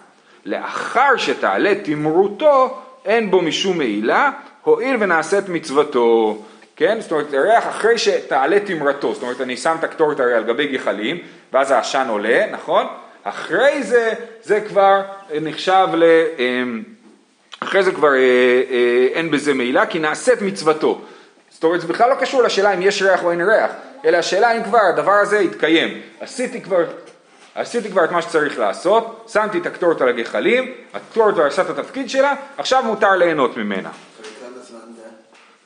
לאחר 0.47 1.17
שתעלה 1.17 1.75
תמרותו, 1.83 2.79
אין 3.05 3.31
בו 3.31 3.43
משום 3.43 3.79
מעילה, 3.79 4.31
הואיל 4.63 4.97
ונעשית 5.01 5.49
מצוותו. 5.49 6.39
כן? 6.77 7.01
זאת 7.01 7.13
אומרת, 7.13 7.27
ריח 7.33 7.69
אחרי 7.69 7.99
שתעלה 7.99 8.61
תמרתו, 8.61 9.15
זאת 9.15 9.23
אומרת, 9.23 9.41
אני 9.41 9.57
שם 9.57 9.77
את 9.79 9.85
הקטורת 9.85 10.21
הרי 10.21 10.35
על 10.35 10.45
גבי 10.45 10.67
גחלים, 10.67 11.19
ואז 11.53 11.71
העשן 11.71 12.07
עולה, 12.09 12.47
נכון? 12.53 12.87
אחרי 13.25 13.83
זה, 13.83 14.13
זה 14.43 14.61
כבר 14.61 15.03
נחשב 15.41 15.87
ל... 15.95 16.05
אמ, 16.39 16.83
אחרי 17.61 17.83
זה 17.83 17.93
כבר 17.93 18.15
אה, 18.15 18.19
אה, 18.71 19.09
אין 19.13 19.31
בזה 19.31 19.55
מעילה, 19.55 19.87
כי 19.87 19.99
נעשית 19.99 20.43
מצוותו. 20.43 21.01
זאת 21.51 21.65
אומרת, 21.65 21.81
זה 21.81 21.87
בכלל 21.87 22.11
לא 22.11 22.15
קשור 22.15 22.43
לשאלה 22.43 22.75
אם 22.75 22.83
יש 22.83 23.03
ריח 23.03 23.25
או 23.25 23.31
אין 23.31 23.41
ריח, 23.41 23.71
אלא 24.05 24.17
השאלה 24.17 24.57
אם 24.57 24.65
כבר 24.65 24.79
הדבר 24.93 25.13
הזה 25.13 25.39
יתקיים. 25.39 26.01
עשיתי 26.21 26.61
כבר, 26.61 26.85
עשיתי 27.55 27.91
כבר 27.91 28.05
את 28.05 28.11
מה 28.11 28.23
שצריך 28.23 28.59
לעשות, 28.59 29.29
שמתי 29.33 29.59
את 29.59 29.67
הקטורת 29.67 30.01
על 30.01 30.09
הגחלים, 30.09 30.73
הקטורת 30.95 31.35
כבר 31.35 31.47
עשה 31.47 31.63
את 31.63 31.71
התפקיד 31.71 32.11
שלה, 32.11 32.35
עכשיו 32.59 32.83
מותר 32.87 33.13
ליהנות 33.13 33.57
ממנה. 33.57 33.91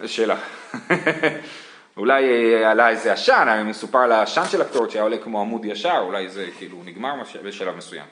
זו 0.00 0.12
שאלה. 0.12 0.36
אולי 1.96 2.24
אה, 2.24 2.70
עלה 2.70 2.88
איזה 2.88 3.12
עשן, 3.12 3.62
מסופר 3.66 3.98
על 3.98 4.12
העשן 4.12 4.44
של 4.50 4.60
הקטורת 4.60 4.90
שהיה 4.90 5.02
עולה 5.02 5.18
כמו 5.18 5.40
עמוד 5.40 5.64
ישר, 5.64 5.98
אולי 6.00 6.28
זה 6.28 6.46
כאילו 6.58 6.78
נגמר 6.84 7.12
בשלב 7.44 7.76
מסוים. 7.76 8.04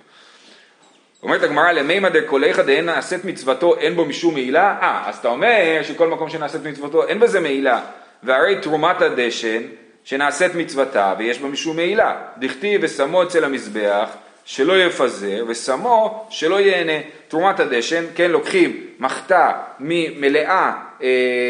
אומרת 1.22 1.42
הגמרא 1.42 1.72
למימא 1.72 2.08
דקוליך 2.08 2.58
דאין 2.58 2.86
נעשית 2.86 3.24
מצוותו 3.24 3.76
אין 3.76 3.96
בו 3.96 4.04
משום 4.04 4.34
מעילה? 4.34 4.76
אה, 4.82 5.02
אז 5.06 5.16
אתה 5.16 5.28
אומר 5.28 5.80
שכל 5.82 6.08
מקום 6.08 6.30
שנעשית 6.30 6.62
מצוותו 6.64 7.06
אין 7.06 7.20
בזה 7.20 7.40
מעילה. 7.40 7.80
והרי 8.22 8.60
תרומת 8.60 9.02
הדשן 9.02 9.62
שנעשית 10.04 10.54
מצוותה 10.54 11.14
ויש 11.18 11.38
בה 11.38 11.48
משום 11.48 11.76
מעילה. 11.76 12.16
דכתיב 12.38 12.80
ושמו 12.84 13.22
אצל 13.22 13.44
המזבח 13.44 14.08
שלא 14.44 14.82
יפזר 14.82 15.44
ושמו 15.48 16.26
שלא 16.30 16.60
ייהנה. 16.60 17.06
תרומת 17.28 17.60
הדשן, 17.60 18.04
כן, 18.14 18.30
לוקחים 18.30 18.86
מחתה 18.98 19.52
ממלאה 19.80 20.72
אה, 21.02 21.08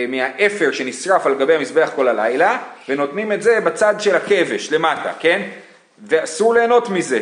מהאפר 0.09 0.73
שנשרף 0.73 1.27
על 1.27 1.35
גבי 1.35 1.55
המזבח 1.55 1.91
כל 1.97 2.09
הלילה 2.09 2.59
ונותנים 2.89 3.33
את 3.33 3.43
זה 3.43 3.61
בצד 3.61 3.95
של 3.99 4.17
הכבש 4.17 4.73
למטה, 4.73 5.13
כן? 5.19 5.43
ואסור 6.09 6.55
ליהנות 6.55 6.89
מזה. 6.89 7.21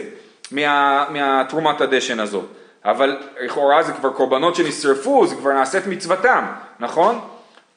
מה, 0.50 1.04
מהתרומת 1.10 1.80
הדשן 1.80 2.20
הזאת. 2.20 2.44
אבל 2.84 3.16
לכאורה 3.40 3.82
זה 3.82 3.92
כבר 3.92 4.10
קורבנות 4.10 4.56
שנשרפו, 4.56 5.26
זה 5.26 5.34
כבר 5.34 5.52
נעשית 5.52 5.86
מצוותם, 5.86 6.44
נכון? 6.80 7.20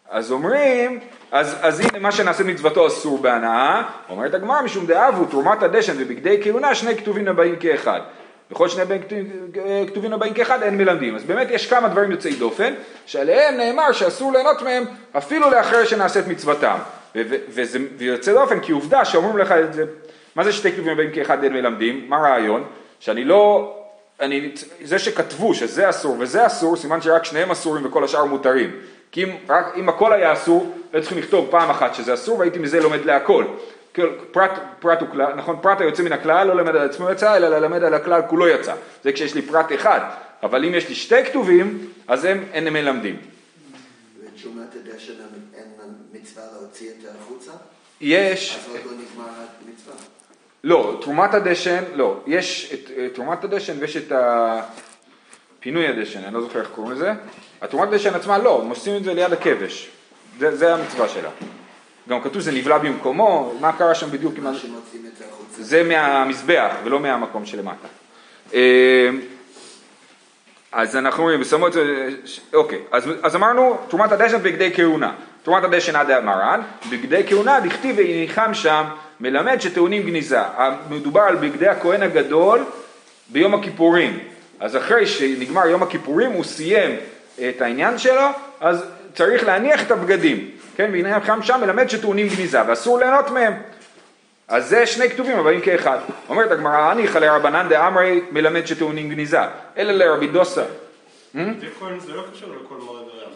אז 0.10 0.32
אומרים, 0.32 1.00
אז, 1.36 1.56
אז 1.62 1.80
הנה 1.80 2.00
מה 2.00 2.12
שנעשית 2.12 2.46
מצוותו 2.46 2.88
אסור 2.88 3.18
בהנאה, 3.18 3.84
אומרת 4.10 4.34
הגמרא 4.34 4.62
משום 4.62 4.86
דאבו 4.86 5.26
תרומת 5.26 5.64
הדשן 5.64 5.94
ובגדי 5.98 6.40
כהונה 6.44 6.76
שני 6.76 6.98
כתובים 6.98 7.28
הבאים 7.28 7.56
כאחד. 7.56 8.00
וכל 8.52 8.70
שני 8.70 8.84
כתובים 9.88 10.14
הבאים 10.14 10.34
כאחד 10.34 10.64
אין 10.64 10.78
מלמדים. 10.78 11.16
אז 11.16 11.24
באמת 11.24 11.48
יש 11.52 11.68
כמה 11.68 11.88
דברים 11.88 12.12
יוצאי 12.12 12.36
דופן, 12.36 12.74
שעליהם 13.06 13.58
נאמר 13.58 13.92
שאסור 13.92 14.32
ליהנות 14.32 14.62
מהם 14.62 14.84
אפילו 15.18 15.50
לאחר 15.50 15.86
שנעשית 15.86 16.28
מצוותם. 16.28 16.78
וזה 17.16 17.80
יוצא 18.00 18.34
דופן 18.34 18.60
כי 18.60 18.72
עובדה 18.72 19.06
שאומרים 19.06 19.38
לך 19.38 19.52
את 19.52 19.74
זה 19.74 19.86
מה 20.36 20.44
זה 20.44 20.52
שתי 20.52 20.72
כתובים 20.72 20.92
הבאים 20.92 21.12
כאחד 21.12 21.44
אין 21.44 21.54
מלמדים? 21.54 22.06
מה 22.08 22.18
הרעיון? 22.18 22.64
שאני 23.00 23.24
לא, 23.24 23.74
אני, 24.22 24.52
זה 24.84 25.00
שכתבו 25.00 25.54
שזה 25.54 25.90
אסור 25.90 26.16
וזה 26.20 26.46
אסור, 26.46 26.76
סימן 26.76 27.02
שרק 27.02 27.26
שניהם 27.26 27.52
אסורים 27.52 27.86
וכל 27.86 28.04
השאר 28.04 28.26
מותרים. 28.26 28.72
כי 29.12 29.24
אם, 29.24 29.30
רק, 29.50 29.74
אם 29.76 29.90
הכל 29.90 30.14
היה 30.14 30.34
אסור, 30.34 30.76
היו 30.94 31.02
צריכים 31.02 31.18
לכתוב 31.18 31.48
פעם 31.52 31.70
אחת 31.70 31.96
שזה 31.96 32.14
אסור 32.14 32.40
והייתי 32.40 32.60
מזה 32.60 32.80
לומד 32.80 33.06
להכל. 33.06 33.46
פרט, 34.32 34.52
פרט 34.80 35.02
הוא 35.02 35.10
כלל, 35.12 35.34
נכון, 35.36 35.56
פרט 35.62 35.82
היוצא 35.82 36.04
מן 36.04 36.12
הכלל 36.12 36.48
לא 36.48 36.56
למד 36.56 36.76
על 36.76 36.90
עצמו 36.90 37.10
יצא, 37.10 37.38
אלא 37.38 37.48
ללמד 37.48 37.84
על 37.84 37.94
הכלל 37.94 38.22
כולו 38.28 38.48
יצא. 38.48 38.74
זה 39.04 39.12
כשיש 39.12 39.36
לי 39.36 39.42
פרט 39.42 39.72
אחד. 39.76 40.00
אבל 40.44 40.66
אם 40.66 40.76
יש 40.76 40.90
לי 40.90 40.96
שתי 40.96 41.24
כתובים, 41.26 41.92
אז 42.08 42.26
הם 42.26 42.44
אין 42.54 42.74
מלמדים. 42.74 43.18
ותשומת 44.24 44.76
הדשן 44.76 45.14
אין 45.54 45.66
מצווה 46.14 46.44
להוציא 46.54 46.90
את 46.90 47.02
זה 47.02 47.08
החוצה? 47.22 47.52
יש. 48.02 48.60
אז 48.60 48.72
עוד 48.72 48.80
לא 48.86 48.92
נגמר 48.92 49.34
המצווה. 49.68 49.96
לא, 50.64 50.98
תרומת 51.02 51.34
הדשן, 51.34 51.84
לא, 51.96 52.20
יש 52.28 52.74
את 52.74 53.14
תרומת 53.14 53.44
הדשן 53.44 53.74
ויש 53.80 53.98
את 53.98 54.12
פינוי 55.66 55.88
הדשן, 55.88 56.24
אני 56.24 56.34
לא 56.34 56.42
זוכר 56.42 56.60
איך 56.60 56.70
קוראים 56.70 56.94
לזה. 56.94 57.14
התרומת 57.62 57.88
הדשן 57.88 58.14
עצמה 58.14 58.38
לא, 58.38 58.62
הם 58.62 58.70
עושים 58.70 58.98
את 58.98 59.04
זה 59.04 59.14
ליד 59.14 59.34
הכבש, 59.34 59.90
זה, 60.40 60.56
זה 60.56 60.74
המצווה 60.74 61.10
שלה. 61.10 61.30
גם 62.10 62.22
כתוב 62.22 62.42
שזה 62.42 62.52
נבלע 62.52 62.78
במקומו, 62.78 63.54
מה 63.60 63.74
קרה 63.74 63.96
שם 63.96 64.12
בדיוק? 64.12 64.34
שמוצאים 64.36 65.06
את 65.06 65.18
זה 65.52 65.84
מהמזבח 65.84 66.72
ולא 66.84 67.00
מהמקום 67.00 67.46
שלמטה. 67.46 67.88
אה, 68.54 69.10
אז 70.72 70.96
אנחנו 70.96 71.30
את 71.68 71.74
זה, 71.74 72.10
אוקיי, 72.54 72.80
אז, 72.92 73.04
אז 73.24 73.36
אמרנו 73.36 73.78
תרומת 73.90 74.12
הדשן 74.12 74.38
בגדי 74.44 74.72
כהונה. 74.76 75.14
תרומת 75.44 75.64
הדשן 75.64 75.96
עד 75.96 76.12
המרן, 76.12 76.62
בגדי 76.92 77.24
כהונה 77.28 77.60
דכתיב 77.60 77.98
והניחם 77.98 78.54
שם 78.54 78.84
מלמד 79.20 79.62
שטעונים 79.62 80.04
גניזה. 80.04 80.40
מדובר 80.90 81.22
על 81.22 81.36
בגדי 81.36 81.68
הכהן 81.68 82.04
הגדול 82.04 82.64
ביום 83.30 83.54
הכיפורים. 83.54 84.35
אז 84.60 84.78
אחרי 84.78 85.08
שנגמר 85.08 85.68
יום 85.68 85.84
הכיפורים 85.84 86.32
הוא 86.32 86.44
סיים 86.44 86.96
את 87.50 87.62
העניין 87.62 87.98
שלו, 87.98 88.28
אז 88.60 88.86
צריך 89.14 89.44
להניח 89.44 89.84
את 89.84 89.92
הבגדים. 89.92 90.52
כן, 90.76 90.90
והנה 90.94 91.22
חם 91.22 91.40
שם 91.42 91.60
מלמד 91.62 91.90
שטעונים 91.90 92.28
גניזה 92.28 92.60
ואסור 92.68 93.00
ליהנות 93.00 93.30
מהם. 93.30 93.54
אז 94.48 94.70
זה 94.70 94.86
שני 94.86 95.10
כתובים 95.10 95.40
הבאים 95.40 95.62
כאחד. 95.62 95.98
אומרת 96.30 96.52
הגמרא, 96.52 96.92
הניחא 96.92 97.18
לרבנן 97.18 97.70
דאמרי 97.70 98.22
מלמד 98.32 98.68
שטעונים 98.68 99.10
גניזה, 99.10 99.40
אלא 99.78 99.92
לרבי 99.92 100.28
דוסה. 100.28 100.64
זה 101.34 101.42
לא 102.14 102.24
קשור 102.34 102.50
לכל 102.64 102.76
ריח. 102.76 103.30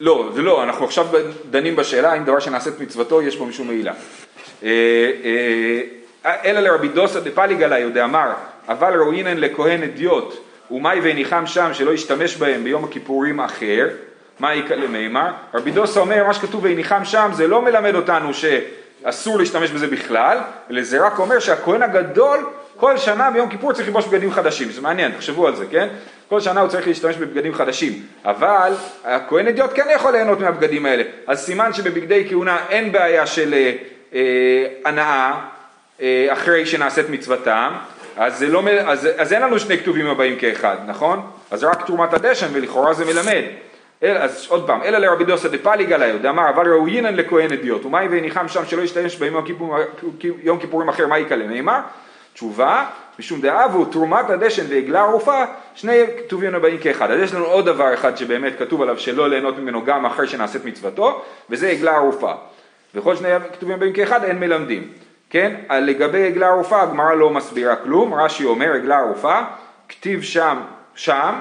לא, 0.00 0.30
זה 0.34 0.42
לא, 0.42 0.62
אנחנו 0.62 0.84
עכשיו 0.84 1.06
דנים 1.50 1.76
בשאלה 1.76 2.14
אם 2.14 2.24
דבר 2.24 2.38
שנעשית 2.38 2.80
מצוותו 2.80 3.22
יש 3.22 3.36
בו 3.36 3.46
משום 3.46 3.66
מעילה. 3.66 3.92
אה, 4.62 5.10
אה, 6.24 6.34
אלא 6.44 6.60
לרבי 6.60 6.88
דוסא 6.88 7.20
דפליגלי 7.20 7.90
דאמר, 7.90 8.32
אבל 8.68 9.00
ראוינן 9.00 9.38
לכהן 9.38 9.82
אדיוט, 9.82 10.34
ומאי 10.70 10.98
וניחם 11.02 11.46
שם 11.46 11.74
שלא 11.74 11.90
ישתמש 11.90 12.36
בהם 12.36 12.64
ביום 12.64 12.84
הכיפורים 12.84 13.40
אחר, 13.40 13.88
יקא 14.40 14.74
למימר? 14.74 15.30
רבי 15.54 15.70
דוסא 15.70 16.00
אומר, 16.00 16.26
מה 16.26 16.34
שכתוב 16.34 16.60
וניחם 16.64 17.04
שם 17.04 17.30
זה 17.32 17.46
לא 17.46 17.62
מלמד 17.62 17.94
אותנו 17.94 18.30
שאסור 18.34 19.38
להשתמש 19.38 19.70
בזה 19.70 19.86
בכלל, 19.86 20.38
אלא 20.70 20.82
זה 20.82 21.06
רק 21.06 21.18
אומר 21.18 21.38
שהכהן 21.38 21.82
הגדול 21.82 22.46
כל 22.76 22.98
שנה 22.98 23.30
ביום 23.30 23.48
כיפור 23.48 23.72
צריך 23.72 23.86
ללבוש 23.86 24.06
בגדים 24.06 24.32
חדשים, 24.32 24.70
זה 24.70 24.80
מעניין, 24.80 25.12
תחשבו 25.12 25.46
על 25.46 25.56
זה, 25.56 25.64
כן? 25.70 25.88
כל 26.28 26.40
שנה 26.40 26.60
הוא 26.60 26.68
צריך 26.68 26.86
להשתמש 26.86 27.16
בבגדים 27.16 27.54
חדשים, 27.54 27.92
אבל 28.24 28.72
הכהן 29.04 29.48
אדיוט 29.48 29.70
כן 29.74 29.86
יכול 29.94 30.12
ליהנות 30.12 30.40
מהבגדים 30.40 30.86
האלה, 30.86 31.02
אז 31.26 31.44
סימן 31.44 31.72
שבבגדי 31.72 32.26
כהונה 32.28 32.58
אין 32.68 32.92
בעיה 32.92 33.26
של 33.26 33.54
אה, 33.54 33.72
אה, 34.14 34.66
הנאה 34.84 35.32
אה, 36.02 36.28
אחרי 36.32 36.66
שנעשית 36.66 37.10
מצוותם, 37.10 37.72
אז, 38.16 38.42
לא, 38.42 38.62
אז, 38.86 39.08
אז 39.16 39.32
אין 39.32 39.42
לנו 39.42 39.58
שני 39.58 39.78
כתובים 39.78 40.06
הבאים 40.06 40.38
כאחד, 40.38 40.76
נכון? 40.86 41.20
אז 41.50 41.64
רק 41.64 41.86
תרומת 41.86 42.12
הדשן 42.12 42.46
ולכאורה 42.52 42.94
זה 42.94 43.04
מלמד. 43.04 43.42
אל, 44.02 44.16
אז 44.16 44.46
עוד 44.48 44.66
פעם, 44.66 44.82
אלא 44.82 44.98
לרבי 44.98 45.24
דוסא 45.24 45.48
דפליגה 45.48 45.96
ליהו, 45.96 46.18
דאמר 46.18 46.48
אבל 46.50 46.68
ראויינן 46.68 47.14
לכהן 47.14 47.52
אדיוט, 47.52 47.84
ומאי 47.84 48.08
והניחם 48.08 48.48
שם 48.48 48.64
שלא 48.66 48.82
ישתמש 48.82 49.16
ביום 49.16 49.36
הכיפור, 49.36 49.76
יום 50.42 50.58
כיפורים 50.58 50.88
אחר, 50.88 51.06
מה 51.06 51.18
יקלה 51.18 51.46
מימר? 51.46 51.80
תשובה, 52.34 52.84
משום 53.18 53.40
דאבו 53.40 53.84
תרומת 53.84 54.30
הדשן 54.30 54.64
ועגלה 54.68 55.00
ערופה, 55.00 55.44
שני 55.74 56.00
כתובים 56.18 56.54
הבאים 56.54 56.78
כאחד. 56.78 57.10
אז 57.10 57.20
יש 57.20 57.34
לנו 57.34 57.44
עוד 57.44 57.66
דבר 57.66 57.94
אחד 57.94 58.16
שבאמת 58.16 58.58
כתוב 58.58 58.82
עליו 58.82 58.98
שלא 58.98 59.28
ליהנות 59.28 59.58
ממנו 59.58 59.84
גם 59.84 60.06
אחרי 60.06 60.26
שנעשית 60.26 60.64
מצוותו, 60.64 61.22
וזה 61.50 61.68
עגלה 61.68 61.96
ערופה. 61.96 62.32
וכל 62.94 63.16
שני 63.16 63.28
כתובים 63.52 63.76
הבאים 63.76 63.92
כאחד 63.92 64.24
אין 64.24 64.38
מלמדים. 64.38 64.88
כן, 65.30 65.54
לגבי 65.70 66.26
עגלה 66.26 66.48
ערופה 66.48 66.82
הגמרא 66.82 67.14
לא 67.14 67.30
מסבירה 67.30 67.76
כלום, 67.76 68.14
רש"י 68.14 68.44
אומר 68.44 68.72
עגלה 68.72 68.98
ערופה, 68.98 69.40
כתיב 69.88 70.22
שם, 70.22 70.58
שם, 70.94 71.34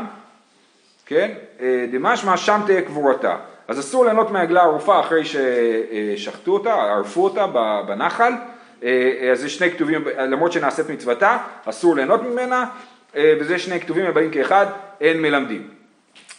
כן, 1.06 1.32
אה, 1.62 1.86
דמשמע 1.92 2.38
שם 2.38 2.62
תהיה 2.66 2.82
קבורתה. 2.82 3.36
אז 3.68 3.80
אסור 3.80 4.06
ליהנות 4.06 4.32
מהעגלה 4.32 4.62
ערופה 4.62 5.00
אחרי 5.00 5.24
ששחטו 5.26 6.52
אותה, 6.52 6.74
ערפו 6.74 7.24
אותה 7.24 7.48
בנחל, 7.88 8.34
אה, 8.84 9.30
אז 9.32 9.40
זה 9.40 9.50
שני 9.50 9.72
כתובים, 9.72 10.04
למרות 10.18 10.52
שנעשית 10.52 10.90
מצוותה, 10.90 11.38
אסור 11.66 11.96
ליהנות 11.96 12.22
ממנה, 12.24 12.66
אה, 13.16 13.34
וזה 13.40 13.60
שני 13.60 13.80
כתובים 13.80 14.06
הבאים 14.06 14.32
כאחד, 14.32 14.66
אין 15.02 15.22
מלמדים. 15.22 15.68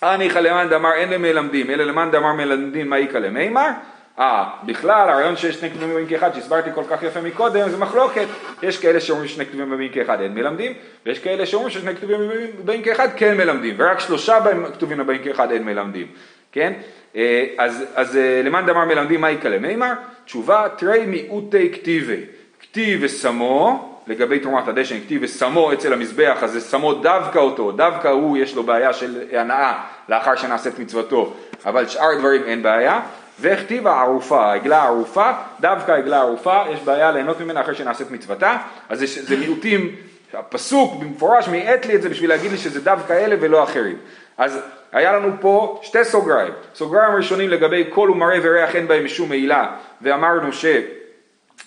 הניחא 0.02 0.38
למאן 0.38 0.68
דאמר 0.68 0.92
אין 0.92 1.11
למלמדים, 1.11 1.70
אלא 1.70 1.85
למאן 1.85 2.11
דאמר 2.11 2.33
מלמדים 2.33 2.90
מה 2.90 2.96
איכא 2.96 3.18
למימר, 3.18 3.70
אה, 4.18 4.44
בכלל 4.66 5.09
הרעיון 5.09 5.37
שיש 5.37 5.57
שני 5.57 5.70
כתובים 5.70 5.94
באים 5.94 6.07
כאחד 6.07 6.35
שהסברתי 6.35 6.70
כל 6.74 6.85
כך 6.90 7.03
יפה 7.03 7.20
מקודם 7.20 7.68
זה 7.68 7.77
מחלוקת, 7.77 8.27
יש 8.62 8.79
כאלה 8.79 9.00
שאומרים 9.00 9.29
ששני 9.29 9.46
כתובים 9.46 9.77
באים 9.77 9.92
כאחד 9.92 10.20
אין 10.20 10.35
מלמדים 10.35 10.72
ויש 11.07 11.18
כאלה 11.18 11.46
שאומרים 11.46 11.70
ששני 11.70 11.96
כתובים 11.96 12.18
באים 12.64 12.83
כאחד 12.83 13.09
כן 13.16 13.37
מלמדים 13.37 13.74
ורק 13.79 14.00
שלושה 14.00 14.38
כתובים 14.74 15.00
הבאים 15.00 15.22
כאחד 15.22 15.50
אין 15.50 15.64
מלמדים, 15.64 16.07
כן? 16.53 16.72
אה, 17.16 17.46
אז, 17.59 17.85
אז 17.94 18.16
אה, 18.16 18.42
למאן 18.44 18.66
דאמר 18.66 18.85
מלמדים 18.85 19.20
מה 19.20 19.31
יקלה 19.31 19.59
מימר? 19.59 19.92
תשובה 20.24 20.66
תרי 20.77 21.07
מיעוטי 21.07 21.72
כתיבי, 21.72 22.20
כתיב 22.61 23.00
ושמו 23.03 23.90
לגבי 24.07 24.38
תרומת 24.38 24.68
הדשן, 24.68 25.00
כתיב 25.00 25.22
ושמו 25.24 25.72
אצל 25.72 25.92
המזבח, 25.92 26.38
אז 26.42 26.53
זה 26.53 26.61
שמו 26.61 26.94
דווקא 26.94 27.38
אותו, 27.38 27.72
דווקא 27.72 28.09
הוא 28.09 28.38
יש 28.38 28.55
לו 28.55 28.62
בעיה 28.62 28.92
של 28.92 29.22
הנאה 29.33 29.83
לאחר 30.09 30.37
שנעשית 30.37 30.79
מצוותו, 30.79 31.35
אבל 31.66 31.87
שאר 31.88 32.18
דברים 32.18 32.42
אין 32.44 32.62
בעיה, 32.62 33.00
והכתיבה 33.40 34.00
ערופה, 34.00 34.52
עגלה 34.52 34.82
ערופה, 34.82 35.30
דווקא 35.60 35.92
עגלה 35.92 36.20
ערופה, 36.20 36.62
יש 36.70 36.80
בעיה 36.80 37.10
ליהנות 37.10 37.40
ממנה 37.40 37.60
אחרי 37.60 37.74
שנעשית 37.74 38.10
מצוותה, 38.10 38.56
אז 38.88 38.98
זה, 38.98 39.06
זה 39.06 39.36
מיעוטים, 39.36 39.96
הפסוק 40.32 40.94
במפורש 41.00 41.48
מאט 41.48 41.86
לי 41.86 41.94
את 41.94 42.02
זה 42.02 42.08
בשביל 42.08 42.30
להגיד 42.30 42.50
לי 42.50 42.58
שזה 42.58 42.80
דווקא 42.80 43.12
אלה 43.12 43.36
ולא 43.40 43.62
אחרים. 43.62 43.96
אז 44.38 44.58
היה 44.92 45.12
לנו 45.12 45.32
פה 45.40 45.80
שתי 45.82 46.04
סוגריים, 46.04 46.52
סוגריים 46.74 47.14
ראשונים 47.14 47.48
לגבי 47.50 47.84
קול 47.84 48.10
ומראה 48.10 48.38
וריח 48.42 48.76
אין 48.76 48.88
בהם 48.88 49.04
משום 49.04 49.28
מעילה, 49.28 49.76
ואמרנו 50.02 50.52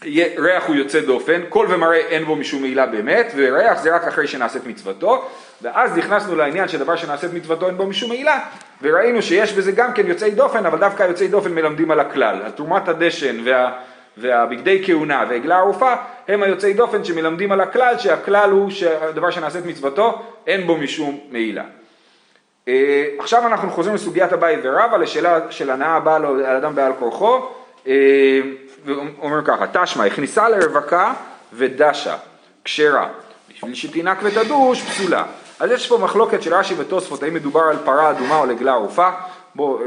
שריח 0.04 0.66
הוא 0.68 0.76
יוצא 0.76 1.00
דופן, 1.00 1.42
קול 1.50 1.68
ומראה 1.70 1.98
אין 1.98 2.26
בו 2.26 2.36
משום 2.36 2.62
מעילה 2.62 2.86
באמת, 2.86 3.32
וריח 3.36 3.82
זה 3.82 3.96
רק 3.96 4.04
אחרי 4.04 4.28
שנעשית 4.28 4.66
מצוותו, 4.66 5.26
ואז 5.62 5.98
נכנסנו 5.98 6.36
לעניין 6.36 6.68
שדבר 6.68 6.96
שנעשית 6.96 7.34
מצוותו 7.34 7.68
אין 7.68 7.78
בו 7.78 7.86
משום 7.86 8.10
מעילה, 8.10 8.40
וראינו 8.82 9.22
שיש 9.22 9.54
בזה 9.54 9.72
גם 9.72 9.94
כן 9.94 10.08
יוצאי 10.08 10.32
דופן, 10.32 10.66
אבל 10.66 10.80
דווקא 10.80 11.04
יוצאי 11.04 11.28
דופן 11.28 11.52
מלמדים 11.54 11.92
על 11.92 12.00
הכלל. 12.00 12.42
על 12.46 12.52
תרומת 12.52 12.88
הדשן 12.88 13.38
וה, 13.46 13.72
והבגדי 14.18 14.84
כהונה 14.86 15.26
ועגלה 15.30 15.58
ערופה 15.58 15.94
הם 16.28 16.44
היוצאי 16.44 16.74
דופן 16.74 17.04
שמלמדים 17.04 17.52
על 17.52 17.62
הכלל, 17.62 17.98
שהכלל 17.98 18.50
הוא 18.50 18.70
שהדבר 18.70 19.32
שנעשית 19.32 19.66
מצוותו 19.66 20.22
אין 20.48 20.68
בו 20.68 20.78
משום 20.78 21.20
מעילה. 21.32 21.64
אה, 22.68 23.06
עכשיו 23.20 23.48
אנחנו 23.48 23.70
חוזרים 23.70 23.96
לסוגיית 23.96 24.34
הבית 24.34 24.60
ורבה, 24.64 24.98
לשאלה 24.98 25.40
של 25.50 25.70
הנאה 25.70 25.96
הבאה 25.96 26.16
על 26.16 26.56
אדם 26.56 26.76
בעל 26.76 26.94
כורחו, 27.00 27.50
אה, 27.88 27.94
ואומרים 28.88 29.44
ככה, 29.46 29.66
תשמע, 29.74 30.06
הכניסה 30.06 30.50
לרווקה 30.50 31.14
ודשה, 31.54 32.16
כשרה, 32.64 33.08
בשביל 33.50 33.76
שתינק 33.76 34.18
ותדוש, 34.24 34.82
פסולה. 34.82 35.24
אז 35.60 35.72
יש 35.72 35.88
פה 35.88 35.98
מחלוקת 35.98 36.44
של 36.44 36.54
רש"י 36.54 36.74
ותוספות, 36.78 37.24
האם 37.24 37.34
מדובר 37.34 37.62
על 37.62 37.78
פרה 37.86 38.12
אדומה 38.12 38.40
או 38.40 38.46
לגלה 38.46 38.74
ערופה, 38.74 39.10
בואו 39.56 39.80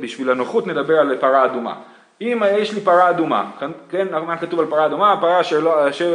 בשביל 0.00 0.30
הנוחות 0.30 0.66
נדבר 0.66 0.98
על 0.98 1.16
פרה 1.20 1.44
אדומה. 1.44 1.74
אם 2.20 2.42
יש 2.58 2.72
לי 2.72 2.80
פרה 2.80 3.10
אדומה, 3.10 3.44
כן, 3.90 4.06
מה 4.26 4.36
כתוב 4.36 4.60
על 4.60 4.66
פרה 4.66 4.86
אדומה? 4.86 5.16
פרה 5.20 5.40
אשר 5.40 5.60
לא, 5.60 5.88
אשר, 5.88 6.14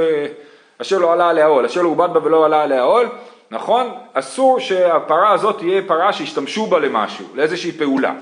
אשר 0.82 0.98
לא 0.98 1.14
עלה 1.14 1.30
עליה 1.30 1.46
עול, 1.46 1.66
אשר 1.66 1.82
לא 1.82 1.88
עובד 1.88 2.14
בה 2.14 2.24
ולא 2.24 2.46
עלה 2.46 2.64
עליה 2.64 2.82
עול, 2.82 3.10
נכון? 3.52 3.94
אסור 4.14 4.60
שהפרה 4.60 5.32
הזאת 5.32 5.58
תהיה 5.58 5.82
פרה 5.88 6.14
שישתמשו 6.14 6.66
בה 6.66 6.80
למשהו, 6.80 7.26
לאיזושהי 7.36 7.72
פעולה. 7.72 8.14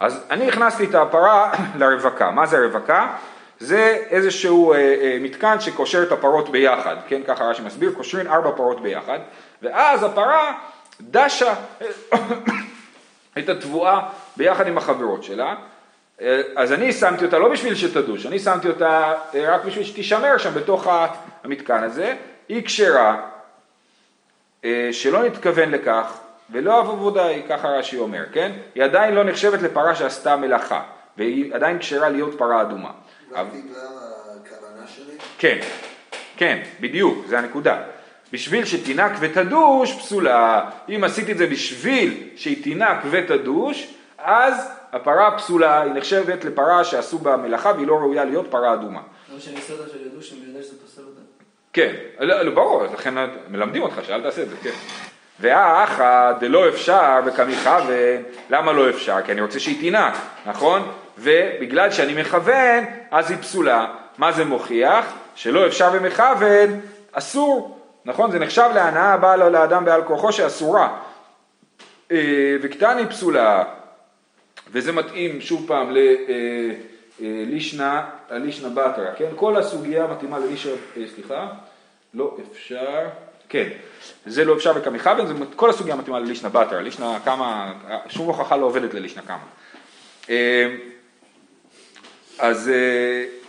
אז 0.00 0.24
אני 0.30 0.48
הכנסתי 0.48 0.84
את 0.84 0.94
הפרה 0.94 1.52
לרווקה, 1.78 2.30
מה 2.30 2.46
זה 2.46 2.58
רווקה? 2.58 3.06
זה 3.60 4.04
איזשהו 4.10 4.72
אה, 4.72 4.78
אה, 4.78 5.18
מתקן 5.20 5.60
שקושר 5.60 6.02
את 6.02 6.12
הפרות 6.12 6.48
ביחד, 6.48 6.96
כן, 7.08 7.22
ככה 7.26 7.44
רש"י 7.44 7.62
מסביר, 7.62 7.92
קושרים 7.96 8.26
ארבע 8.26 8.50
פרות 8.56 8.82
ביחד, 8.82 9.18
ואז 9.62 10.02
הפרה 10.02 10.58
דשה 11.00 11.54
את 13.38 13.48
התבואה 13.48 14.00
ביחד 14.36 14.66
עם 14.66 14.78
החברות 14.78 15.24
שלה, 15.24 15.54
אה, 16.20 16.40
אז 16.56 16.72
אני 16.72 16.92
שמתי 16.92 17.24
אותה 17.24 17.38
לא 17.38 17.48
בשביל 17.48 17.74
שתדוש, 17.74 18.26
אני 18.26 18.38
שמתי 18.38 18.68
אותה 18.68 19.14
אה, 19.34 19.54
רק 19.54 19.64
בשביל 19.64 19.84
שתישמר 19.84 20.38
שם 20.38 20.54
בתוך 20.54 20.86
המתקן 21.44 21.82
הזה, 21.82 22.14
היא 22.48 22.64
כשרה, 22.64 23.20
אה, 24.64 24.88
שלא 24.92 25.22
נתכוון 25.22 25.70
לכך, 25.70 26.18
ולא 26.50 26.78
עבודה 26.78 27.26
היא, 27.26 27.42
ככה 27.48 27.68
רש"י 27.68 27.98
אומר, 27.98 28.24
כן? 28.32 28.52
היא 28.74 28.84
עדיין 28.84 29.14
לא 29.14 29.24
נחשבת 29.24 29.62
לפרה 29.62 29.94
שעשתה 29.94 30.36
מלאכה, 30.36 30.82
והיא 31.16 31.54
עדיין 31.54 31.78
כשרה 31.78 32.08
להיות 32.08 32.38
פרה 32.38 32.62
אדומה. 32.62 32.90
רק 33.32 33.46
בגלל 33.46 33.86
הכוונה 34.36 34.86
שלי? 34.86 35.12
כן, 35.38 35.58
כן, 36.36 36.62
בדיוק, 36.80 37.26
זה 37.26 37.38
הנקודה. 37.38 37.82
בשביל 38.32 38.64
שתינק 38.64 39.12
ותדוש 39.20 39.92
פסולה. 39.92 40.70
אם 40.88 41.04
עשיתי 41.04 41.32
את 41.32 41.38
זה 41.38 41.46
בשביל 41.46 42.28
שהיא 42.36 42.64
תינק 42.64 42.96
ותדוש, 43.10 43.94
אז 44.18 44.70
הפרה 44.92 45.38
פסולה, 45.38 45.82
היא 45.82 45.92
נחשבת 45.92 46.44
לפרה 46.44 46.84
שעשו 46.84 47.18
בה 47.18 47.36
מלאכה 47.36 47.72
והיא 47.76 47.86
לא 47.86 47.94
ראויה 47.94 48.24
להיות 48.24 48.46
פרה 48.50 48.74
אדומה. 48.74 49.00
לא 49.32 49.40
שאני 49.40 49.56
עושה 49.56 49.72
אותה 49.72 49.90
של 49.92 50.06
ידוש, 50.06 50.32
אני 50.32 50.40
יודע 50.46 50.62
שזה 50.62 50.80
פוסל 50.80 51.02
אותה. 51.02 51.20
כן, 51.72 51.94
לא, 52.20 52.42
לא, 52.42 52.54
ברור, 52.54 52.84
לכן 52.84 53.14
מלמדים 53.48 53.82
אותך 53.82 54.00
שאל 54.06 54.22
תעשה 54.22 54.42
את 54.42 54.48
זה, 54.48 54.56
כן. 54.62 54.70
והאחא 55.40 56.32
דלא 56.40 56.68
אפשר 56.68 57.20
וכמכוון, 57.26 57.86
למה 58.50 58.72
לא 58.72 58.90
אפשר? 58.90 59.16
כי 59.26 59.32
אני 59.32 59.40
רוצה 59.40 59.60
שהיא 59.60 59.80
תינק, 59.80 60.14
נכון? 60.46 60.92
ובגלל 61.18 61.90
שאני 61.90 62.20
מכוון, 62.20 62.84
אז 63.10 63.30
היא 63.30 63.38
פסולה. 63.38 63.86
מה 64.18 64.32
זה 64.32 64.44
מוכיח? 64.44 65.04
שלא 65.34 65.66
אפשר 65.66 65.90
ומכוון, 65.92 66.80
אסור. 67.12 67.78
נכון? 68.04 68.30
זה 68.30 68.38
נחשב 68.38 68.70
להנאה 68.74 69.12
הבאה 69.12 69.36
לאדם 69.36 69.84
בעל 69.84 70.02
כורחו 70.04 70.32
שאסורה. 70.32 70.98
אה, 72.12 72.56
וקטני 72.62 73.06
פסולה, 73.06 73.64
וזה 74.72 74.92
מתאים 74.92 75.40
שוב 75.40 75.64
פעם 75.66 75.94
ללישנה, 77.20 78.04
אה, 78.30 78.38
לישנה 78.38 78.68
בתרא, 78.68 79.14
כן? 79.16 79.28
כל 79.36 79.56
הסוגיה 79.56 80.06
מתאימה 80.06 80.38
ללישנה, 80.38 80.72
אה, 80.96 81.02
סליחה, 81.14 81.48
לא 82.14 82.36
אפשר, 82.52 83.06
כן, 83.48 83.68
זה 84.26 84.44
לא 84.44 84.54
אפשר 84.54 84.72
וכמכוון, 84.76 85.42
כל 85.56 85.70
הסוגיה 85.70 85.96
מתאימה 85.96 86.18
ללישנה 86.18 86.48
בתרא, 86.48 86.80
לישנה 86.80 87.18
כמה, 87.24 87.72
שום 88.08 88.26
הוכחה 88.26 88.56
לא 88.56 88.66
עובדת 88.66 88.94
ללישנה 88.94 89.22
כמה. 89.22 89.44
אז 92.38 92.70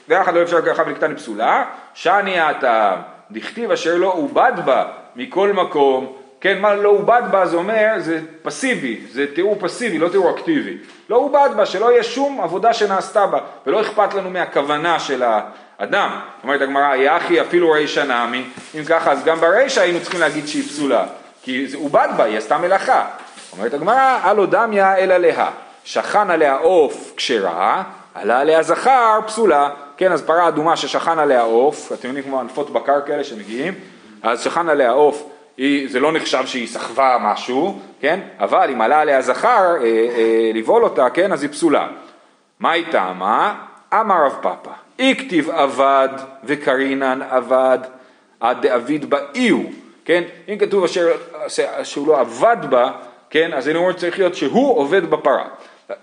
ואחד 0.08 0.34
לא 0.34 0.44
אפשר 0.44 0.62
ככה 0.62 0.84
ולקטני 0.86 1.16
פסולה, 1.16 1.66
שאני 1.94 2.40
הטעם 2.40 3.00
דכתיב 3.32 3.72
אשר 3.72 3.96
לא 3.96 4.14
עובד 4.14 4.52
בה 4.66 4.92
מכל 5.16 5.54
מקום, 5.54 6.16
כן, 6.42 6.62
מה 6.62 6.76
לא 6.76 6.90
עובד 6.90 7.22
בה? 7.32 7.46
זה 7.46 7.58
אומר, 7.58 7.94
זה 7.98 8.22
פסיבי, 8.42 9.02
זה 9.12 9.26
תיאור 9.36 9.58
פסיבי, 9.60 9.98
לא 9.98 10.10
תיאור 10.10 10.30
אקטיבי. 10.30 10.78
לא 11.10 11.16
עובד 11.16 11.50
בה, 11.56 11.66
שלא 11.66 11.92
יהיה 11.92 12.04
שום 12.04 12.42
עבודה 12.42 12.74
שנעשתה 12.74 13.28
בה, 13.28 13.40
ולא 13.66 13.82
אכפת 13.82 14.14
לנו 14.14 14.30
מהכוונה 14.30 15.00
של 15.00 15.24
האדם. 15.80 16.10
אומרת 16.44 16.62
הגמרא, 16.62 16.96
יחי 16.96 17.42
אפילו 17.42 17.72
רישא 17.72 18.00
נמי, 18.00 18.44
אם 18.80 18.86
ככה 18.86 19.12
אז 19.12 19.24
גם 19.24 19.40
ברישא 19.40 19.82
היינו 19.82 20.00
צריכים 20.02 20.20
להגיד 20.20 20.48
שהיא 20.48 20.64
פסולה, 20.64 21.06
כי 21.44 21.68
זה 21.68 21.78
עובד 21.78 22.08
בה, 22.18 22.24
היא 22.24 22.38
עשתה 22.38 22.58
מלאכה. 22.58 23.06
אומרת 23.52 23.74
הגמרא, 23.74 24.20
הלא 24.24 24.46
דמיה 24.46 24.98
אלא 24.98 25.18
לה, 25.18 25.50
שכן 25.84 26.30
עליה 26.30 26.56
עוף 26.56 27.14
כשרה, 27.16 27.84
עלה 28.14 28.40
עליה 28.40 28.64
זכר 28.64 29.20
פסולה. 29.28 29.70
כן, 29.98 30.12
אז 30.12 30.22
פרה 30.22 30.48
אדומה 30.48 30.76
ששכן 30.76 31.20
עליה 31.20 31.42
עוף, 31.42 31.92
אתם 31.94 32.08
יודעים 32.08 32.26
כמו 32.26 32.40
ענפות 32.40 32.70
בקר 32.70 33.02
כאלה 33.06 33.24
שמגיעים, 33.24 33.74
אז 34.24 34.44
שכן 34.44 34.70
עליה 34.70 34.92
עוף, 34.92 35.24
זה 35.88 36.00
לא 36.00 36.12
נחשב 36.12 36.46
שהיא 36.46 36.68
סחבה 36.68 37.18
משהו, 37.22 37.80
כן, 38.02 38.20
אבל 38.40 38.70
אם 38.74 38.82
עלה 38.82 39.02
עליה 39.02 39.22
זכר, 39.22 39.76
אה, 39.76 39.84
אה, 39.84 40.52
לבעול 40.54 40.84
אותה, 40.84 41.10
כן, 41.10 41.34
אז 41.34 41.44
היא 41.44 41.52
פסולה. 41.52 41.88
מה 42.60 42.72
היא 42.72 42.86
טעמה? 42.92 43.69
אמר 43.94 44.26
רב 44.26 44.36
פאפא, 44.42 44.72
איקטיב 45.00 45.50
אבד 45.50 46.10
וקרינן 46.44 47.22
אבד, 47.22 47.80
עד 48.40 48.62
דאביד 48.62 49.10
בה 49.10 49.18
איהו, 49.36 49.64
כן, 50.06 50.24
אם 50.50 50.58
כתוב 50.58 50.84
אשר 50.84 51.12
שהוא 51.84 52.08
לא 52.08 52.20
עבד 52.20 52.58
בה, 52.70 52.92
כן, 53.30 53.54
אז 53.54 53.68
אני 53.68 53.78
אומר 53.78 53.92
שצריך 53.92 54.20
להיות 54.20 54.36
שהוא 54.36 54.78
עובד 54.78 55.10
בפרה. 55.10 55.46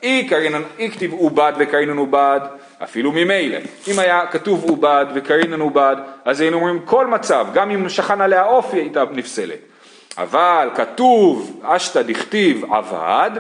אי 0.03 0.27
קרינן, 0.29 0.63
אי 0.79 0.91
כתיב 0.91 1.13
עובד 1.13 1.53
וקרינן 1.59 1.97
עובד, 1.97 2.41
אפילו 2.83 3.13
ממילא. 3.13 3.59
אם 3.89 3.99
היה 3.99 4.27
כתוב 4.31 4.65
עובד 4.69 5.07
וקרינן 5.15 5.61
עובד, 5.61 5.97
אז 6.25 6.41
היינו 6.41 6.57
אומרים 6.57 6.81
כל 6.85 7.07
מצב, 7.07 7.47
גם 7.55 7.71
אם 7.71 7.89
שכן 7.89 8.21
עליה 8.21 8.45
היא 8.73 8.81
הייתה 8.81 9.05
נפסלת. 9.13 9.59
אבל 10.19 10.71
כתוב 10.75 11.61
אשתא 11.65 12.03
דכתיב 12.03 12.65
עבד 12.73 13.31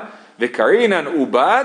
וקרינן 0.40 1.06
עובד, 1.06 1.64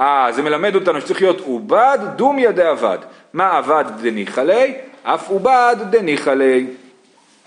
אה, 0.00 0.28
זה 0.32 0.42
מלמד 0.42 0.74
אותנו 0.74 1.00
שצריך 1.00 1.22
להיות 1.22 1.40
עובד 1.40 1.98
דומיה 2.16 2.52
דעבד. 2.52 2.98
מה 3.32 3.58
עבד 3.58 3.84
דניחא 4.02 4.40
ליה? 4.40 4.72
אף 5.02 5.28
עובד 5.28 5.76
דניחא 5.90 6.30
ליה. 6.30 6.66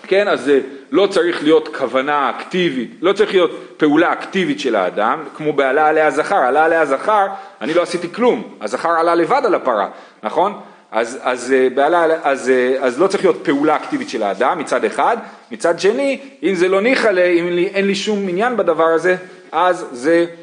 כן, 0.06 0.28
אז 0.28 0.40
זה 0.40 0.60
לא 0.90 1.06
צריך 1.06 1.42
להיות 1.42 1.76
כוונה 1.76 2.30
אקטיבית, 2.30 2.90
לא 3.02 3.12
צריך 3.12 3.30
להיות 3.30 3.50
פעולה 3.76 4.12
אקטיבית 4.12 4.60
של 4.60 4.76
האדם, 4.76 5.24
כמו 5.36 5.52
בעלה 5.52 5.86
עליה 5.86 6.10
זכר, 6.10 6.36
עלה 6.36 6.64
עליה 6.64 6.86
זכר, 6.86 7.26
אני 7.60 7.74
לא 7.74 7.82
עשיתי 7.82 8.12
כלום, 8.12 8.54
הזכר 8.60 8.90
עלה 8.90 9.14
לבד 9.14 9.42
על 9.44 9.54
הפרה, 9.54 9.88
נכון? 10.22 10.60
אז, 10.92 11.18
אז, 11.22 11.52
אה, 11.52 11.68
בעלה, 11.74 12.04
אז, 12.22 12.50
אה, 12.50 12.76
אז 12.80 13.00
לא 13.00 13.06
צריך 13.06 13.24
להיות 13.24 13.44
פעולה 13.44 13.76
אקטיבית 13.76 14.08
של 14.08 14.22
האדם 14.22 14.58
מצד 14.58 14.84
אחד, 14.84 15.16
מצד 15.50 15.80
שני, 15.80 16.20
אם 16.42 16.54
זה 16.54 16.68
לא 16.68 16.80
ניחא 16.80 17.08
לי, 17.08 17.40
אם 17.40 17.48
אין 17.74 17.86
לי 17.86 17.94
שום 17.94 18.28
עניין 18.28 18.56
בדבר 18.56 18.88
הזה, 18.88 19.16
אז 19.52 19.86
זה 19.92 20.10
אה, 20.10 20.24
אה, 20.24 20.41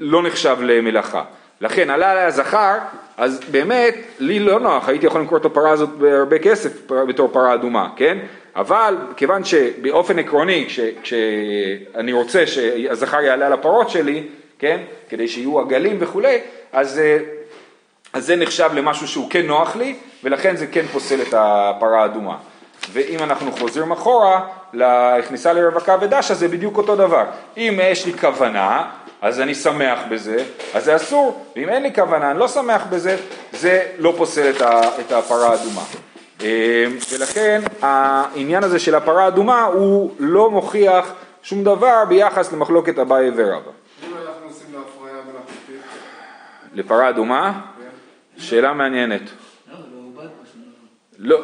לא 0.00 0.22
נחשב 0.22 0.56
למלאכה. 0.60 1.24
לכן 1.60 1.90
עלה 1.90 2.10
עליה 2.10 2.30
זכר, 2.30 2.78
אז 3.16 3.40
באמת, 3.50 3.94
לי 4.18 4.38
לא 4.38 4.60
נוח, 4.60 4.88
הייתי 4.88 5.06
יכול 5.06 5.20
למכור 5.20 5.38
את 5.38 5.44
הפרה 5.44 5.70
הזאת 5.70 5.88
בהרבה 5.88 6.38
כסף 6.38 6.92
בתור 7.08 7.28
פרה 7.32 7.54
אדומה, 7.54 7.88
כן? 7.96 8.18
אבל 8.56 8.96
כיוון 9.16 9.44
שבאופן 9.44 10.18
עקרוני, 10.18 10.64
כש, 10.68 10.80
כשאני 11.02 12.12
רוצה 12.12 12.46
שהזכר 12.46 13.20
יעלה 13.20 13.46
על 13.46 13.52
הפרות 13.52 13.90
שלי, 13.90 14.22
כן? 14.58 14.80
כדי 15.08 15.28
שיהיו 15.28 15.60
עגלים 15.60 15.96
וכולי, 16.00 16.38
אז, 16.72 16.98
אה, 16.98 17.18
אז 18.12 18.26
זה 18.26 18.36
נחשב 18.36 18.70
למשהו 18.74 19.08
שהוא 19.08 19.30
כן 19.30 19.46
נוח 19.46 19.76
לי, 19.76 19.94
ולכן 20.24 20.56
זה 20.56 20.66
כן 20.66 20.86
פוסל 20.92 21.22
את 21.22 21.34
הפרה 21.36 22.02
האדומה. 22.02 22.36
ואם 22.92 23.18
אנחנו 23.22 23.52
חוזרים 23.52 23.92
אחורה, 23.92 24.40
לכניסה 24.76 25.52
לרווקה 25.52 25.96
ודשה 26.00 26.34
זה 26.34 26.48
בדיוק 26.48 26.76
אותו 26.76 26.96
דבר. 26.96 27.24
אם 27.56 27.78
יש 27.82 28.06
לי 28.06 28.18
כוונה, 28.18 28.90
אז 29.22 29.40
אני 29.40 29.54
שמח 29.54 29.98
בזה, 30.08 30.44
אז 30.74 30.84
זה 30.84 30.96
אסור, 30.96 31.46
ואם 31.56 31.68
אין 31.68 31.82
לי 31.82 31.94
כוונה, 31.94 32.30
אני 32.30 32.38
לא 32.38 32.48
שמח 32.48 32.82
בזה, 32.90 33.16
זה 33.52 33.82
לא 33.98 34.14
פוסל 34.16 34.50
את 35.00 35.12
הפרה 35.12 35.50
האדומה. 35.50 35.82
אה, 36.42 36.84
ולכן 37.12 37.62
העניין 37.82 38.64
הזה 38.64 38.78
של 38.78 38.94
הפרה 38.94 39.24
האדומה 39.24 39.64
הוא 39.64 40.10
לא 40.18 40.50
מוכיח 40.50 41.12
שום 41.42 41.64
דבר 41.64 42.04
ביחס 42.08 42.52
למחלוקת 42.52 42.98
אביי 42.98 43.30
ורבא. 43.36 43.70
אם 44.06 44.10
אנחנו 44.26 44.46
עושים 44.48 44.66
להפריה 44.72 45.14
מלאכותית, 45.14 45.80
לפרה 46.74 47.08
אדומה? 47.08 47.60
כן. 47.78 48.40
שאלה 48.40 48.72
מעניינת. 48.72 49.22
לא, 51.18 51.38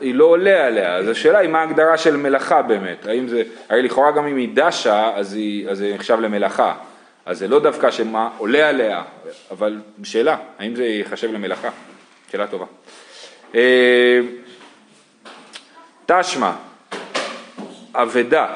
היא 0.00 0.14
לא 0.14 0.24
עולה 0.24 0.66
עליה, 0.66 0.96
אז 0.96 1.08
השאלה 1.08 1.38
היא 1.38 1.48
מה 1.48 1.60
ההגדרה 1.60 1.98
של 1.98 2.16
מלאכה 2.16 2.62
באמת, 2.62 3.06
האם 3.06 3.28
זה, 3.28 3.42
הרי 3.68 3.82
לכאורה 3.82 4.10
גם 4.10 4.26
אם 4.26 4.36
היא 4.36 4.48
דשה 4.54 5.10
אז 5.14 5.38
זה 5.72 5.94
נחשב 5.94 6.20
למלאכה, 6.20 6.74
אז 7.26 7.38
זה 7.38 7.48
לא 7.48 7.60
דווקא 7.60 7.90
שמה 7.90 8.30
עולה 8.38 8.68
עליה, 8.68 9.02
אבל 9.50 9.80
שאלה, 10.04 10.36
האם 10.58 10.74
זה 10.74 10.84
ייחשב 10.84 11.32
למלאכה? 11.32 11.68
שאלה 12.32 12.46
טובה. 12.46 12.66
אה, 13.54 14.20
תשמע, 16.06 16.52
אבדה, 17.94 18.46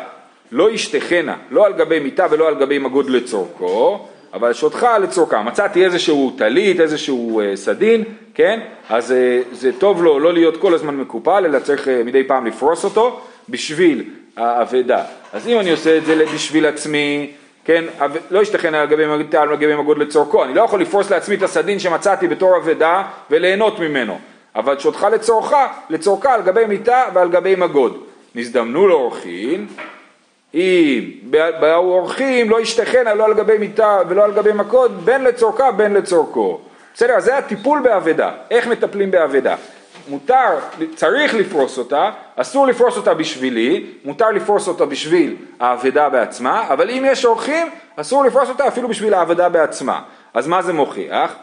לא 0.52 0.70
ישתכנה, 0.70 1.36
לא 1.50 1.66
על 1.66 1.72
גבי 1.72 1.98
מיטה 1.98 2.26
ולא 2.30 2.48
על 2.48 2.54
גבי 2.54 2.78
מגוד 2.78 3.10
לצורכו, 3.10 4.08
אבל 4.36 4.52
שותך 4.52 4.86
לצורכה. 5.02 5.42
מצאתי 5.42 5.84
איזשהו 5.84 6.34
טלית, 6.38 6.80
איזשהו 6.80 7.40
אה, 7.40 7.56
סדין, 7.56 8.04
כן? 8.34 8.60
אז 8.88 9.12
אה, 9.12 9.40
זה 9.52 9.70
טוב 9.78 10.02
לו 10.02 10.18
לא 10.18 10.32
להיות 10.32 10.56
כל 10.56 10.74
הזמן 10.74 10.96
מקופל, 10.96 11.44
אלא 11.44 11.58
צריך 11.58 11.88
אה, 11.88 12.02
מדי 12.04 12.24
פעם 12.24 12.46
לפרוס 12.46 12.84
אותו 12.84 13.20
בשביל 13.48 14.04
האבדה. 14.36 15.04
אז 15.32 15.48
אם 15.48 15.60
אני 15.60 15.70
עושה 15.70 15.96
את 15.96 16.04
זה 16.04 16.24
בשביל 16.34 16.66
עצמי, 16.66 17.32
כן, 17.64 17.84
לא 18.30 18.42
ישתכן 18.42 18.74
על 18.74 18.86
גבי 18.86 19.06
מיטה 19.06 19.42
על 19.42 19.56
גבי 19.56 19.76
מגוד 19.76 19.98
לצורכו, 19.98 20.44
אני 20.44 20.54
לא 20.54 20.62
יכול 20.62 20.80
לפרוס 20.80 21.10
לעצמי 21.10 21.34
את 21.34 21.42
הסדין 21.42 21.78
שמצאתי 21.78 22.28
בתור 22.28 22.56
אבדה 22.56 23.02
וליהנות 23.30 23.80
ממנו, 23.80 24.18
אבל 24.56 24.78
שותך 24.78 25.06
לצורכה, 25.12 25.66
לצורכה 25.90 26.34
על 26.34 26.42
גבי 26.42 26.64
מיטה 26.64 27.04
ועל 27.14 27.28
גבי 27.28 27.54
מגוד. 27.54 28.02
נזדמנו 28.34 28.86
לאורחין, 28.86 29.66
אם 30.54 31.10
באו 31.60 31.92
אורחים 31.92 32.50
לא 32.50 32.60
ישתכנה 32.60 33.14
לא 33.14 33.24
על 33.24 33.34
גבי 33.34 33.58
מיטה 33.58 33.98
ולא 34.08 34.24
על 34.24 34.32
גבי 34.32 34.52
מכות 34.52 34.90
בין 34.90 35.24
לצורכה 35.24 35.70
בין 35.70 35.94
לצורכו. 35.94 36.60
בסדר, 36.94 37.14
אז 37.14 37.24
זה 37.24 37.38
הטיפול 37.38 37.80
באבדה, 37.80 38.30
איך 38.50 38.66
מטפלים 38.66 39.10
באבדה. 39.10 39.56
מותר, 40.08 40.58
צריך 40.94 41.34
לפרוס 41.34 41.78
אותה, 41.78 42.10
אסור 42.36 42.66
לפרוס 42.66 42.96
אותה 42.96 43.14
בשבילי, 43.14 43.86
מותר 44.04 44.30
לפרוס 44.30 44.68
אותה 44.68 44.86
בשביל 44.86 45.36
האבדה 45.60 46.08
בעצמה, 46.08 46.66
אבל 46.68 46.90
אם 46.90 47.04
יש 47.06 47.24
אורחים, 47.24 47.70
אסור 47.96 48.24
לפרוס 48.24 48.48
אותה 48.48 48.68
אפילו 48.68 48.88
בשביל 48.88 49.14
האבדה 49.14 49.48
בעצמה. 49.48 50.02
אז 50.34 50.46
מה 50.46 50.62
זה 50.62 50.72
מוכיח? 50.72 51.34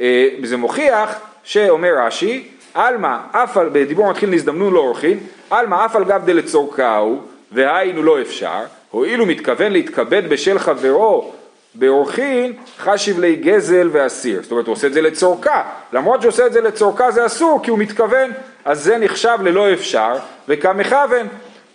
אה, 0.00 0.28
זה 0.42 0.56
מוכיח 0.56 1.20
שאומר 1.44 1.92
רש"י, 1.98 2.48
עלמא 2.74 3.16
אף 3.32 3.56
על, 3.56 3.68
בדיבור 3.72 4.10
מתחיל 4.10 4.30
נזדמנו 4.30 4.70
לאורחים, 4.70 5.20
עלמא 5.50 5.84
אף 5.84 5.96
על 5.96 6.04
גב 6.04 6.22
דלצורכהו, 6.24 7.20
והיינו 7.52 8.02
לא 8.02 8.20
אפשר, 8.20 8.60
הואיל 8.90 9.20
הוא 9.20 9.28
מתכוון 9.28 9.72
להתכבד 9.72 10.28
בשל 10.28 10.58
חברו 10.58 11.32
באורחין, 11.74 12.52
חשיב 12.78 13.18
לי 13.18 13.36
גזל 13.36 13.88
ואסיר. 13.92 14.42
זאת 14.42 14.50
אומרת, 14.50 14.66
הוא 14.66 14.72
עושה 14.72 14.86
את 14.86 14.92
זה 14.92 15.02
לצורכה. 15.02 15.62
למרות 15.92 16.20
שהוא 16.20 16.28
עושה 16.28 16.46
את 16.46 16.52
זה 16.52 16.60
לצורכה 16.60 17.10
זה 17.10 17.26
אסור, 17.26 17.60
כי 17.62 17.70
הוא 17.70 17.78
מתכוון, 17.78 18.30
אז 18.64 18.82
זה 18.82 18.98
נחשב 18.98 19.38
ללא 19.42 19.72
אפשר, 19.72 20.16
וכמכוון. 20.48 21.26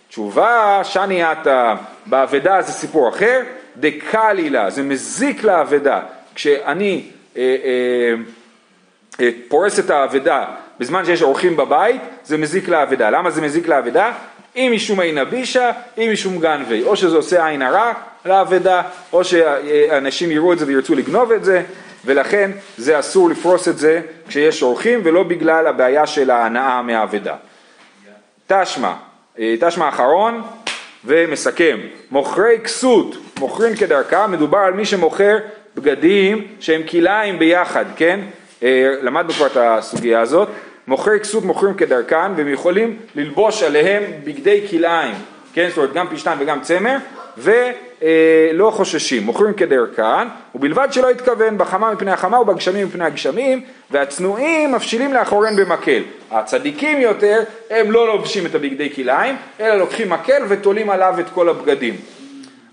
תשובה, 0.08 0.80
שני 0.84 1.22
עתה, 1.22 1.74
באבדה 2.06 2.62
זה 2.62 2.72
סיפור 2.72 3.08
אחר, 3.08 3.40
דקלי 3.76 4.50
לה, 4.50 4.70
זה 4.70 4.82
מזיק 4.82 5.44
לאבדה. 5.44 6.00
כשאני 6.34 7.04
אה, 7.36 7.56
אה, 7.64 8.14
אה, 9.20 9.30
פורס 9.48 9.78
את 9.78 9.90
האבדה 9.90 10.44
בזמן 10.80 11.04
שיש 11.04 11.22
אורחים 11.22 11.56
בבית, 11.56 12.00
זה 12.24 12.38
מזיק 12.38 12.68
לאבדה. 12.68 13.10
למה 13.10 13.30
זה 13.30 13.40
מזיק 13.40 13.68
לאבדה? 13.68 14.12
אם 14.56 14.72
משום 14.74 15.00
עין 15.00 15.24
בישה, 15.24 15.70
אם 15.98 16.10
משום 16.12 16.38
גנבי. 16.38 16.82
או 16.82 16.96
שזה 16.96 17.16
עושה 17.16 17.46
עין 17.46 17.62
הרע 17.62 17.92
לאבדה, 18.24 18.82
או 19.12 19.24
שאנשים 19.24 20.30
יראו 20.30 20.52
את 20.52 20.58
זה 20.58 20.66
וירצו 20.66 20.94
לגנוב 20.94 21.32
את 21.32 21.44
זה, 21.44 21.62
ולכן 22.04 22.50
זה 22.76 22.98
אסור 22.98 23.30
לפרוס 23.30 23.68
את 23.68 23.78
זה 23.78 24.00
כשיש 24.28 24.62
אורחים, 24.62 25.00
ולא 25.04 25.22
בגלל 25.22 25.66
הבעיה 25.66 26.06
של 26.06 26.30
ההנאה 26.30 26.82
מהאבדה. 26.82 27.36
תשמע, 28.46 28.92
אה, 29.38 29.54
תשמע 29.60 29.88
אחרון 29.88 30.42
ומסכם. 31.04 31.78
מוכרי 32.10 32.58
כסות, 32.64 33.16
מוכרים 33.38 33.76
כדרכם, 33.76 34.32
מדובר 34.32 34.58
על 34.58 34.72
מי 34.72 34.84
שמוכר 34.84 35.38
בגדים 35.76 36.46
שהם 36.60 36.82
כלאיים 36.82 37.38
ביחד, 37.38 37.84
כן? 37.96 38.20
אה, 38.62 38.94
למדנו 39.02 39.32
כבר 39.32 39.46
את 39.46 39.56
הסוגיה 39.56 40.20
הזאת. 40.20 40.48
מוכרי 40.86 41.20
כסות 41.20 41.44
מוכרים 41.44 41.74
כדרכם 41.74 42.32
והם 42.36 42.48
יכולים 42.48 42.96
ללבוש 43.14 43.62
עליהם 43.62 44.02
בגדי 44.24 44.66
כלאיים, 44.70 45.14
כן? 45.54 45.68
זאת 45.68 45.78
אומרת 45.78 45.92
גם 45.92 46.08
פשתן 46.08 46.36
וגם 46.38 46.60
צמר, 46.60 46.96
ולא 47.38 48.70
חוששים, 48.70 49.22
מוכרים 49.22 49.54
כדרכן, 49.54 50.28
ובלבד 50.54 50.88
שלא 50.90 51.10
יתכוון 51.10 51.58
בחמה 51.58 51.92
מפני 51.92 52.10
החמה 52.10 52.40
ובגשמים 52.40 52.86
מפני 52.86 53.04
הגשמים, 53.04 53.60
והצנועים 53.90 54.72
מפשילים 54.72 55.12
לאחוריהם 55.12 55.56
במקל. 55.56 56.02
הצדיקים 56.30 57.00
יותר, 57.00 57.40
הם 57.70 57.90
לא 57.90 58.06
לובשים 58.06 58.46
את 58.46 58.54
הבגדי 58.54 58.90
כלאיים, 58.94 59.36
אלא 59.60 59.74
לוקחים 59.74 60.10
מקל 60.10 60.42
ותולים 60.48 60.90
עליו 60.90 61.14
את 61.20 61.30
כל 61.34 61.48
הבגדים. 61.48 61.96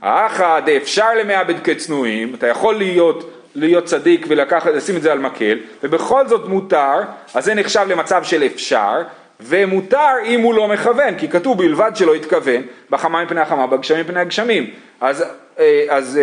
האחא 0.02 0.60
דאפשר 0.60 1.13
למעבד 1.19 1.60
כצנועים, 1.63 2.36
אתה 2.36 2.48
יכול 2.48 2.76
להיות, 2.76 3.32
להיות 3.55 3.85
צדיק 3.85 4.25
ולקחת, 4.29 4.71
לשים 4.71 4.97
את 4.97 5.01
זה 5.01 5.12
על 5.12 5.19
מקל, 5.19 5.57
ובכל 5.83 6.27
זאת 6.27 6.47
מותר, 6.47 6.99
אז 7.33 7.45
זה 7.45 7.53
נחשב 7.53 7.85
למצב 7.89 8.23
של 8.23 8.43
אפשר, 8.43 9.01
ומותר 9.39 10.12
אם 10.25 10.41
הוא 10.41 10.53
לא 10.53 10.67
מכוון, 10.67 11.15
כי 11.17 11.27
כתוב 11.27 11.57
בלבד 11.57 11.91
שלא 11.95 12.15
התכוון, 12.15 12.62
בחמה 12.89 13.23
מפני 13.23 13.41
החמה, 13.41 13.67
בגשמים 13.67 14.01
מפני 14.01 14.19
הגשמים. 14.19 14.69
אז, 15.01 15.23
אה, 15.59 15.85
אז 15.89 16.19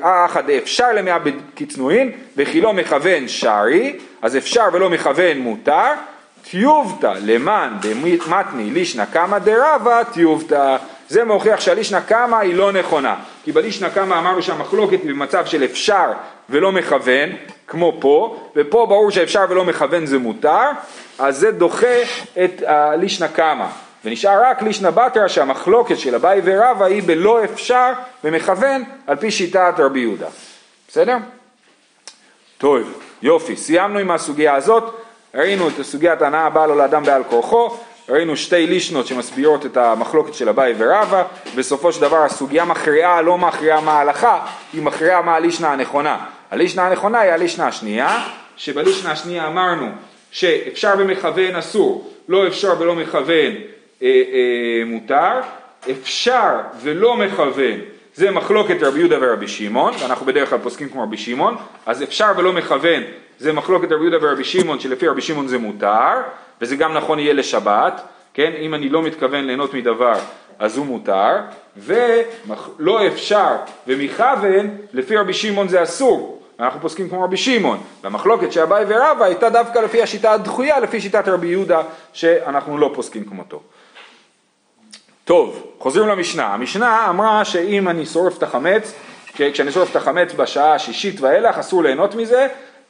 האחא 0.00 0.40
דאפשר 0.40 0.92
למעבד 0.92 1.32
כצנועים, 1.56 2.12
וכי 2.36 2.60
לא 2.60 2.72
מכוון 2.72 3.28
שרי, 3.28 3.98
אז 4.22 4.36
אפשר 4.36 4.64
ולא 4.72 4.90
מכוון 4.90 5.38
מותר, 5.38 5.92
טיובתא 6.50 7.14
למאן 7.24 7.76
דמתני 7.80 8.70
לישנא 8.70 9.04
קמא 9.04 9.38
דרבא 9.38 10.02
טיובתא 10.02 10.76
זה 11.08 11.24
מוכיח 11.24 11.60
שהלישנא 11.60 12.00
קמא 12.00 12.36
היא 12.36 12.54
לא 12.54 12.72
נכונה 12.72 13.14
כי 13.44 13.52
בלישנא 13.52 13.88
קמא 13.88 14.14
אמרנו 14.18 14.42
שהמחלוקת 14.42 15.02
היא 15.02 15.10
במצב 15.10 15.46
של 15.46 15.64
אפשר 15.64 16.12
ולא 16.50 16.72
מכוון 16.72 17.30
כמו 17.66 17.96
פה 18.00 18.36
ופה 18.56 18.86
ברור 18.88 19.10
שאפשר 19.10 19.44
ולא 19.48 19.64
מכוון 19.64 20.06
זה 20.06 20.18
מותר 20.18 20.70
אז 21.18 21.36
זה 21.36 21.50
דוחה 21.50 22.02
את 22.44 22.62
הלישנא 22.66 23.26
קמא 23.26 23.66
ונשאר 24.04 24.42
רק 24.44 24.62
לישנא 24.62 24.90
בתרא 24.90 25.28
שהמחלוקת 25.28 25.98
של 25.98 26.14
אביי 26.14 26.40
ורבא 26.44 26.84
היא 26.84 27.02
בלא 27.06 27.44
אפשר 27.44 27.92
ומכוון 28.24 28.84
על 29.06 29.16
פי 29.16 29.30
שיטת 29.30 29.74
רבי 29.78 30.00
יהודה. 30.00 30.26
בסדר? 30.88 31.16
טוב, 32.58 33.00
יופי, 33.22 33.56
סיימנו 33.56 33.98
עם 33.98 34.10
הסוגיה 34.10 34.54
הזאת, 34.54 34.94
ראינו 35.34 35.68
את 35.68 35.72
סוגיית 35.82 36.22
הנאה 36.22 36.46
הבאה 36.46 36.66
לו 36.66 36.74
לאדם 36.74 37.04
בעל 37.04 37.24
כורחו, 37.24 37.76
ראינו 38.08 38.36
שתי 38.36 38.66
לישנות 38.66 39.06
שמסבירות 39.06 39.66
את 39.66 39.76
המחלוקת 39.76 40.34
של 40.34 40.48
אביי 40.48 40.74
ורבא, 40.78 41.24
בסופו 41.56 41.92
של 41.92 42.00
דבר 42.00 42.24
הסוגיה 42.24 42.64
מכריעה 42.64 43.22
לא 43.22 43.38
מכריעה 43.38 43.80
מה 43.80 43.92
ההלכה, 43.92 44.46
היא 44.72 44.82
מכריעה 44.82 45.22
מה 45.22 45.36
הלישנה 45.36 45.72
הנכונה. 45.72 46.18
הלישנה 46.50 46.86
הנכונה 46.86 47.20
היא 47.20 47.32
הלישנה 47.32 47.66
השנייה, 47.66 48.28
שבלישנה 48.56 49.12
השנייה 49.12 49.46
אמרנו 49.46 49.86
שאפשר 50.30 50.96
במכוון 50.96 51.56
אסור, 51.56 52.12
לא 52.28 52.46
אפשר 52.46 52.74
ולא 52.78 52.94
מכוון 52.94 53.52
אה, 54.02 54.08
אה, 54.08 54.84
מותר, 54.86 55.40
אפשר 55.90 56.56
ולא 56.82 57.16
מכוון 57.16 57.80
זה 58.14 58.30
מחלוקת 58.30 58.82
רבי 58.82 58.98
יהודה 58.98 59.16
ורבי 59.20 59.48
שמעון, 59.48 59.94
ואנחנו 60.00 60.26
בדרך 60.26 60.50
כלל 60.50 60.58
פוסקים 60.58 60.88
כמו 60.88 61.02
רבי 61.02 61.16
שמעון, 61.16 61.56
אז 61.86 62.02
אפשר 62.02 62.32
ולא 62.36 62.52
מכוון 62.52 63.02
זה 63.38 63.52
מחלוקת 63.52 63.92
רבי 63.92 64.02
יהודה 64.02 64.26
ורבי 64.26 64.44
שמעון, 64.44 64.80
שלפי 64.80 65.08
רבי 65.08 65.20
שמעון 65.20 65.48
זה 65.48 65.58
מותר, 65.58 66.12
וזה 66.60 66.76
גם 66.76 66.94
נכון 66.94 67.18
יהיה 67.18 67.32
לשבת, 67.32 68.00
כן, 68.34 68.52
אם 68.60 68.74
אני 68.74 68.88
לא 68.88 69.02
מתכוון 69.02 69.44
ליהנות 69.44 69.74
מדבר 69.74 70.14
אז 70.58 70.76
הוא 70.76 70.86
מותר, 70.86 71.36
ולא 71.76 73.06
אפשר 73.06 73.56
ומכוון, 73.86 74.76
לפי 74.92 75.16
רבי 75.16 75.32
שמעון 75.32 75.68
זה 75.68 75.82
אסור, 75.82 76.37
אנחנו 76.60 76.80
פוסקים 76.80 77.08
כמו 77.08 77.22
רבי 77.22 77.36
שמעון, 77.36 77.80
והמחלוקת 78.02 78.52
שאביי 78.52 78.84
ורבא 78.88 79.24
הייתה 79.24 79.50
דווקא 79.50 79.78
לפי 79.78 80.02
השיטה 80.02 80.32
הדחויה, 80.32 80.80
לפי 80.80 81.00
שיטת 81.00 81.28
רבי 81.28 81.46
יהודה, 81.46 81.82
שאנחנו 82.12 82.78
לא 82.78 82.90
פוסקים 82.94 83.24
כמותו. 83.24 83.60
טוב, 85.24 85.66
חוזרים 85.78 86.08
למשנה. 86.08 86.46
המשנה 86.46 87.10
אמרה 87.10 87.44
שאם 87.44 87.88
אני 87.88 88.06
שורף 88.06 88.38
את 88.38 88.42
החמץ, 88.42 88.92
כשאני 89.34 89.72
שורף 89.72 89.90
את 89.90 89.96
החמץ 89.96 90.32
בשעה 90.32 90.74
השישית 90.74 91.20
ואילך, 91.20 91.58
אסור 91.58 91.82
ליהנות 91.82 92.14
מזה, 92.14 92.46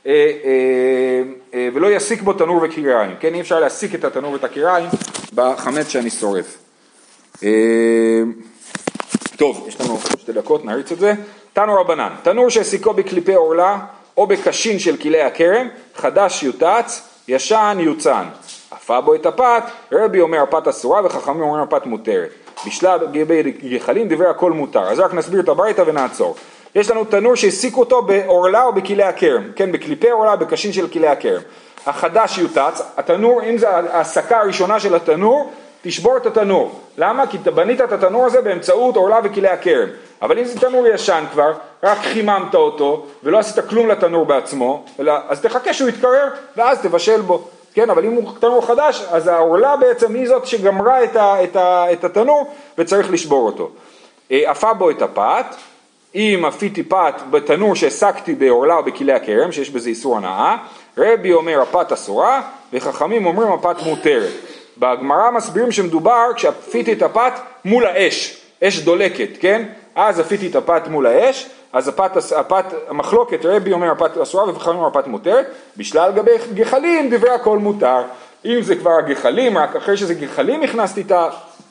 אה, 0.06 0.12
אה, 0.44 1.22
אה, 1.54 1.68
ולא 1.74 1.92
יסיק 1.92 2.22
בו 2.22 2.32
תנור 2.32 2.62
וקיריים. 2.62 3.14
כן, 3.20 3.34
אי 3.34 3.40
אפשר 3.40 3.60
להסיק 3.60 3.94
את 3.94 4.04
התנור 4.04 4.32
ואת 4.32 4.44
הקיריים 4.44 4.88
בחמץ 5.34 5.88
שאני 5.88 6.10
שורף. 6.10 6.58
טוב, 9.36 9.64
יש 9.68 9.80
לנו 9.80 9.98
שתי 10.18 10.32
דקות, 10.32 10.64
נריץ 10.64 10.92
את 10.92 10.98
זה. 10.98 11.14
תנו 11.58 11.80
רבנן, 11.80 12.12
תנור 12.22 12.48
שהסיקו 12.48 12.92
בקליפי 12.92 13.34
עורלה 13.34 13.78
או 14.16 14.26
בקשין 14.26 14.78
של 14.78 14.96
כלי 14.96 15.22
הכרם, 15.22 15.68
חדש 15.96 16.42
יוטץ, 16.42 17.02
ישן 17.28 17.78
יוצן. 17.80 18.24
עפה 18.70 19.00
בו 19.00 19.14
את 19.14 19.26
הפת, 19.26 19.62
רבי 19.92 20.20
אומר 20.20 20.42
הפת 20.42 20.68
אסורה 20.68 21.04
וחכמים 21.04 21.40
אומרים 21.40 21.62
הפת 21.62 21.86
מותרת. 21.86 22.28
בשלב 22.66 23.12
גבי 23.12 23.42
גחלים 23.42 24.08
דברי 24.08 24.26
הכל 24.26 24.52
מותר. 24.52 24.82
אז 24.82 25.00
רק 25.00 25.14
נסביר 25.14 25.40
את 25.40 25.48
הברייתא 25.48 25.82
ונעצור. 25.86 26.36
יש 26.74 26.90
לנו 26.90 27.04
תנור 27.04 27.34
שהסיקו 27.34 27.80
אותו 27.80 28.02
בעורלה 28.02 28.62
או 28.62 28.72
בכלי 28.72 29.02
הכרם, 29.02 29.42
כן, 29.56 29.72
בקליפי 29.72 30.10
עורלה, 30.10 30.36
בקשין 30.36 30.72
של 30.72 30.88
כלי 30.88 31.08
הכרם. 31.08 31.42
החדש 31.86 32.38
יוטץ, 32.38 32.82
התנור, 32.96 33.42
אם 33.42 33.58
זה 33.58 33.70
ההסקה 33.70 34.40
הראשונה 34.40 34.80
של 34.80 34.94
התנור, 34.94 35.50
תשבור 35.82 36.16
את 36.16 36.26
התנור. 36.26 36.80
למה? 36.98 37.26
כי 37.26 37.36
אתה 37.42 37.50
בנית 37.50 37.80
את 37.80 37.92
התנור 37.92 38.26
הזה 38.26 38.42
באמצעות 38.42 38.96
עורלה 38.96 39.20
וכלי 39.24 39.48
הכרם. 39.48 39.88
אבל 40.22 40.38
אם 40.38 40.44
זה 40.44 40.60
תנור 40.60 40.86
ישן 40.86 41.24
כבר, 41.32 41.52
רק 41.82 41.98
חיממת 41.98 42.54
אותו 42.54 43.06
ולא 43.22 43.38
עשית 43.38 43.64
כלום 43.68 43.88
לתנור 43.88 44.26
בעצמו, 44.26 44.84
אלא, 45.00 45.12
אז 45.28 45.40
תחכה 45.40 45.72
שהוא 45.72 45.88
יתקרר 45.88 46.28
ואז 46.56 46.78
תבשל 46.82 47.20
בו. 47.20 47.44
כן, 47.74 47.90
אבל 47.90 48.04
אם 48.04 48.12
הוא 48.12 48.32
תנור 48.40 48.66
חדש, 48.66 49.04
אז 49.10 49.26
העורלה 49.26 49.76
בעצם 49.76 50.14
היא 50.14 50.28
זאת 50.28 50.46
שגמרה 50.46 51.04
את, 51.04 51.16
ה, 51.16 51.44
את, 51.44 51.56
ה, 51.56 51.92
את 51.92 52.04
התנור 52.04 52.50
וצריך 52.78 53.10
לשבור 53.10 53.46
אותו. 53.46 53.70
עפה 54.30 54.72
בו 54.72 54.90
את 54.90 55.02
הפת, 55.02 55.46
אם 56.14 56.44
עפיתי 56.46 56.82
פת 56.82 57.14
בתנור 57.30 57.74
שהעסקתי 57.74 58.34
בעורלה 58.34 58.76
או 58.76 58.82
בכלי 58.82 59.12
הכרם, 59.12 59.52
שיש 59.52 59.70
בזה 59.70 59.88
איסור 59.88 60.16
הנאה, 60.16 60.56
רבי 60.98 61.32
אומר 61.32 61.62
הפת 61.62 61.92
אסורה, 61.92 62.42
וחכמים 62.72 63.26
אומרים 63.26 63.52
הפת 63.52 63.76
מותרת. 63.86 64.32
בגמרא 64.78 65.30
מסבירים 65.30 65.72
שמדובר 65.72 66.24
כשעפיתי 66.36 66.92
את 66.92 67.02
הפת 67.02 67.32
מול 67.64 67.86
האש, 67.86 68.40
אש 68.64 68.78
דולקת, 68.78 69.28
כן? 69.40 69.64
אז 69.94 70.20
עפיתי 70.20 70.46
את 70.46 70.56
הפת 70.56 70.82
מול 70.88 71.06
האש, 71.06 71.48
אז 71.72 71.88
הפת, 71.88 72.10
הפת, 72.36 72.64
המחלוקת, 72.88 73.44
רבי 73.44 73.72
אומר 73.72 73.90
הפת 73.90 74.18
אסורה 74.18 74.50
וחכמים 74.50 74.84
הפת 74.84 75.06
מותרת, 75.06 75.46
בשלל 75.76 76.12
גבי 76.12 76.30
גחלים 76.54 77.10
דברי 77.10 77.30
הכל 77.30 77.58
מותר. 77.58 78.02
אם 78.44 78.62
זה 78.62 78.76
כבר 78.76 78.90
הגחלים, 78.98 79.58
רק 79.58 79.76
אחרי 79.76 79.96
שזה 79.96 80.14
גחלים 80.14 80.62
הכנסתי 80.62 81.04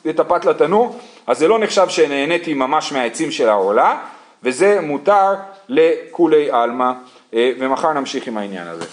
את 0.08 0.20
הפת 0.20 0.44
לתנור, 0.44 0.98
אז 1.26 1.38
זה 1.38 1.48
לא 1.48 1.58
נחשב 1.58 1.88
שנהניתי 1.88 2.54
ממש 2.54 2.92
מהעצים 2.92 3.30
של 3.30 3.48
העולה, 3.48 3.98
וזה 4.42 4.80
מותר 4.82 5.34
לכולי 5.68 6.50
עלמא, 6.50 6.92
אה, 7.34 7.52
ומחר 7.58 7.92
נמשיך 7.92 8.26
עם 8.26 8.38
העניין 8.38 8.66
הזה. 8.66 8.84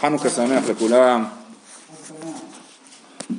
חנוכה 0.00 0.28
שמח 0.28 0.64
לכולם. 0.70 1.39